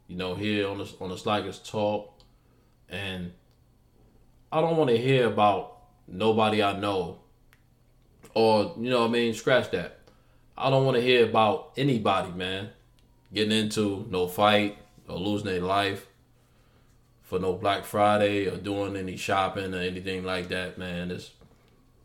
You 0.07 0.17
know, 0.17 0.35
here 0.35 0.67
on 0.67 0.77
the 0.77 0.91
on 0.99 1.09
the 1.09 1.17
Slackers 1.17 1.59
Talk, 1.59 2.19
and 2.89 3.31
I 4.51 4.61
don't 4.61 4.77
want 4.77 4.89
to 4.89 4.97
hear 4.97 5.27
about 5.27 5.77
nobody 6.07 6.61
I 6.61 6.77
know 6.77 7.23
or, 8.33 8.73
you 8.79 8.89
know 8.89 9.05
I 9.05 9.07
mean, 9.07 9.33
scratch 9.33 9.71
that. 9.71 9.99
I 10.57 10.69
don't 10.69 10.85
want 10.85 10.95
to 10.95 11.01
hear 11.01 11.25
about 11.25 11.71
anybody, 11.77 12.31
man, 12.31 12.69
getting 13.33 13.57
into 13.57 14.05
no 14.09 14.27
fight 14.27 14.77
or 15.07 15.17
losing 15.17 15.47
their 15.47 15.61
life 15.61 16.07
for 17.23 17.39
no 17.39 17.53
Black 17.53 17.83
Friday 17.85 18.47
or 18.47 18.57
doing 18.57 18.95
any 18.95 19.17
shopping 19.17 19.73
or 19.73 19.79
anything 19.79 20.23
like 20.23 20.49
that, 20.49 20.77
man. 20.77 21.09
It's 21.09 21.31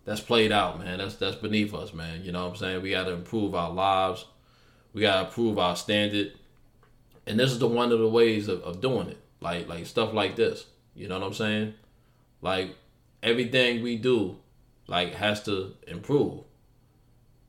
that's 0.05 0.21
played 0.21 0.53
out, 0.53 0.79
man. 0.79 0.99
That's 0.99 1.17
that's 1.17 1.37
beneath 1.37 1.75
us, 1.75 1.93
man. 1.93 2.25
You 2.25 2.33
know 2.33 2.45
what 2.45 2.53
I'm 2.53 2.57
saying? 2.57 2.83
We 2.83 2.91
got 2.91 3.05
to 3.05 3.13
improve 3.13 3.55
our 3.55 3.71
lives. 3.71 4.25
We 4.95 5.03
got 5.03 5.21
to 5.21 5.27
improve 5.27 5.59
our 5.59 5.77
standard. 5.77 6.33
And 7.27 7.39
this 7.39 7.53
is 7.53 7.59
the 7.59 7.69
one 7.69 7.93
of 7.93 7.99
the 7.99 8.09
ways 8.09 8.49
of, 8.49 8.63
of 8.63 8.81
doing 8.81 9.09
it. 9.09 9.19
Like 9.41 9.69
like 9.69 9.87
stuff 9.87 10.15
like 10.15 10.35
this. 10.35 10.65
You 10.95 11.09
know 11.09 11.19
what 11.19 11.27
I'm 11.27 11.35
saying? 11.35 11.75
Like 12.41 12.75
everything 13.23 13.83
we 13.83 13.97
do, 13.97 14.39
like 14.87 15.15
has 15.15 15.43
to 15.45 15.75
improve, 15.87 16.45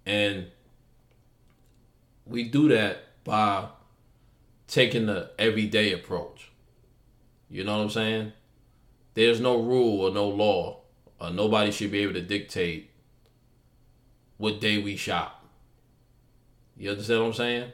and 0.06 0.48
we 2.30 2.44
do 2.44 2.70
that 2.70 3.24
by 3.24 3.68
taking 4.68 5.08
the 5.08 5.32
everyday 5.38 5.94
approach. 5.94 6.52
You 7.50 7.64
know 7.64 7.78
what 7.78 7.84
I'm 7.84 7.90
saying? 7.90 8.34
There's 9.14 9.42
no 9.42 9.62
rule 9.62 10.02
or 10.02 10.12
no 10.12 10.28
law, 10.28 10.82
or 11.20 11.32
nobody 11.32 11.72
should 11.72 11.92
be 11.92 12.00
able 12.00 12.14
to 12.14 12.22
dictate 12.22 12.92
what 14.38 14.62
day 14.62 14.82
we 14.82 14.96
shop. 14.96 15.44
You 16.78 16.92
understand 16.92 17.22
what 17.22 17.28
I'm 17.28 17.34
saying? 17.34 17.72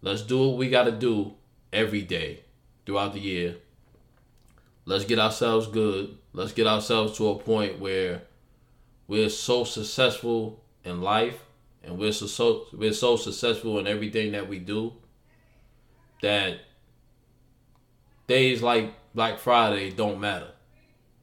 Let's 0.00 0.22
do 0.22 0.48
what 0.48 0.56
we 0.56 0.70
got 0.70 0.84
to 0.84 0.92
do 0.92 1.34
every 1.72 2.02
day 2.02 2.44
throughout 2.86 3.12
the 3.12 3.20
year. 3.20 3.56
Let's 4.86 5.04
get 5.04 5.18
ourselves 5.18 5.66
good 5.66 6.16
let's 6.34 6.52
get 6.52 6.66
ourselves 6.66 7.16
to 7.16 7.28
a 7.28 7.38
point 7.38 7.78
where 7.78 8.22
we're 9.06 9.30
so 9.30 9.64
successful 9.64 10.62
in 10.84 11.00
life 11.00 11.43
and 11.86 11.98
we're 11.98 12.12
so, 12.12 12.66
we're 12.72 12.92
so 12.92 13.16
successful 13.16 13.78
in 13.78 13.86
everything 13.86 14.32
that 14.32 14.48
we 14.48 14.58
do 14.58 14.92
that 16.22 16.58
days 18.26 18.62
like 18.62 18.94
Black 19.14 19.38
Friday 19.38 19.90
don't 19.90 20.20
matter. 20.20 20.48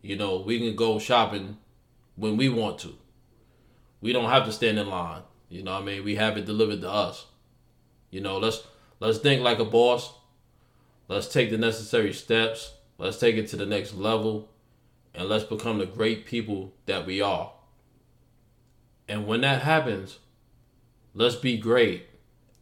You 0.01 0.15
know, 0.15 0.39
we 0.39 0.59
can 0.59 0.75
go 0.75 0.99
shopping 0.99 1.57
when 2.15 2.37
we 2.37 2.49
want 2.49 2.79
to. 2.79 2.95
We 4.01 4.13
don't 4.13 4.29
have 4.29 4.45
to 4.45 4.51
stand 4.51 4.79
in 4.79 4.87
line. 4.89 5.21
You 5.49 5.63
know 5.63 5.73
I 5.73 5.81
mean? 5.81 6.03
We 6.03 6.15
have 6.15 6.37
it 6.37 6.45
delivered 6.45 6.81
to 6.81 6.89
us. 6.89 7.25
You 8.09 8.21
know, 8.21 8.37
let's 8.37 8.63
let's 8.99 9.19
think 9.19 9.41
like 9.41 9.59
a 9.59 9.65
boss. 9.65 10.13
Let's 11.07 11.27
take 11.27 11.51
the 11.51 11.57
necessary 11.57 12.13
steps. 12.13 12.73
Let's 12.97 13.19
take 13.19 13.35
it 13.35 13.47
to 13.49 13.57
the 13.57 13.65
next 13.65 13.95
level 13.95 14.49
and 15.13 15.27
let's 15.27 15.43
become 15.43 15.77
the 15.77 15.85
great 15.85 16.25
people 16.25 16.73
that 16.85 17.05
we 17.05 17.21
are. 17.21 17.51
And 19.07 19.27
when 19.27 19.41
that 19.41 19.61
happens, 19.63 20.19
let's 21.13 21.35
be 21.35 21.57
great 21.57 22.07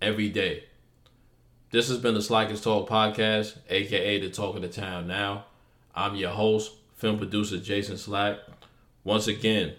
every 0.01 0.29
day. 0.29 0.63
This 1.71 1.87
has 1.89 1.99
been 1.99 2.15
the 2.15 2.21
Slackers 2.21 2.61
Talk 2.61 2.89
podcast, 2.89 3.57
aka 3.69 4.19
the 4.19 4.29
Talk 4.29 4.55
of 4.55 4.61
the 4.61 4.67
Town 4.67 5.07
Now. 5.07 5.45
I'm 5.93 6.15
your 6.15 6.31
host, 6.31 6.71
film 6.95 7.17
producer 7.17 7.59
Jason 7.59 7.97
Slack. 7.97 8.37
Once 9.03 9.27
again, 9.27 9.73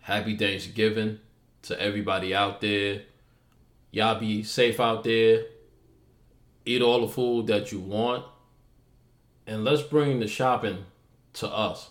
happy 0.00 0.36
Thanksgiving 0.36 1.20
to 1.62 1.80
everybody 1.80 2.34
out 2.34 2.60
there. 2.60 3.02
Y'all 3.92 4.18
be 4.18 4.42
safe 4.42 4.80
out 4.80 5.04
there. 5.04 5.44
Eat 6.64 6.82
all 6.82 7.02
the 7.02 7.08
food 7.08 7.46
that 7.46 7.70
you 7.70 7.78
want. 7.78 8.24
And 9.46 9.64
let's 9.64 9.82
bring 9.82 10.20
the 10.20 10.26
shopping 10.26 10.84
to 11.34 11.48
us. 11.48 11.90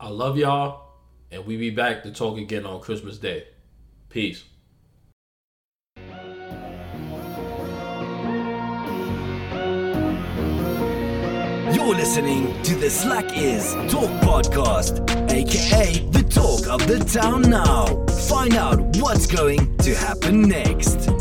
I 0.00 0.08
love 0.08 0.38
y'all, 0.38 0.88
and 1.30 1.44
we 1.44 1.58
be 1.58 1.70
back 1.70 2.02
to 2.04 2.10
talk 2.10 2.38
again 2.38 2.64
on 2.64 2.80
Christmas 2.80 3.18
Day. 3.18 3.46
Peace. 4.08 4.44
You're 11.90 11.98
listening 11.98 12.62
to 12.62 12.76
the 12.76 12.88
Slackers 12.88 13.74
Talk 13.92 14.10
Podcast, 14.22 15.00
aka 15.28 15.98
the 16.10 16.22
talk 16.22 16.68
of 16.68 16.86
the 16.86 17.00
town 17.04 17.42
now. 17.42 18.06
Find 18.28 18.54
out 18.54 18.78
what's 18.98 19.26
going 19.26 19.76
to 19.78 19.96
happen 19.96 20.42
next. 20.42 21.19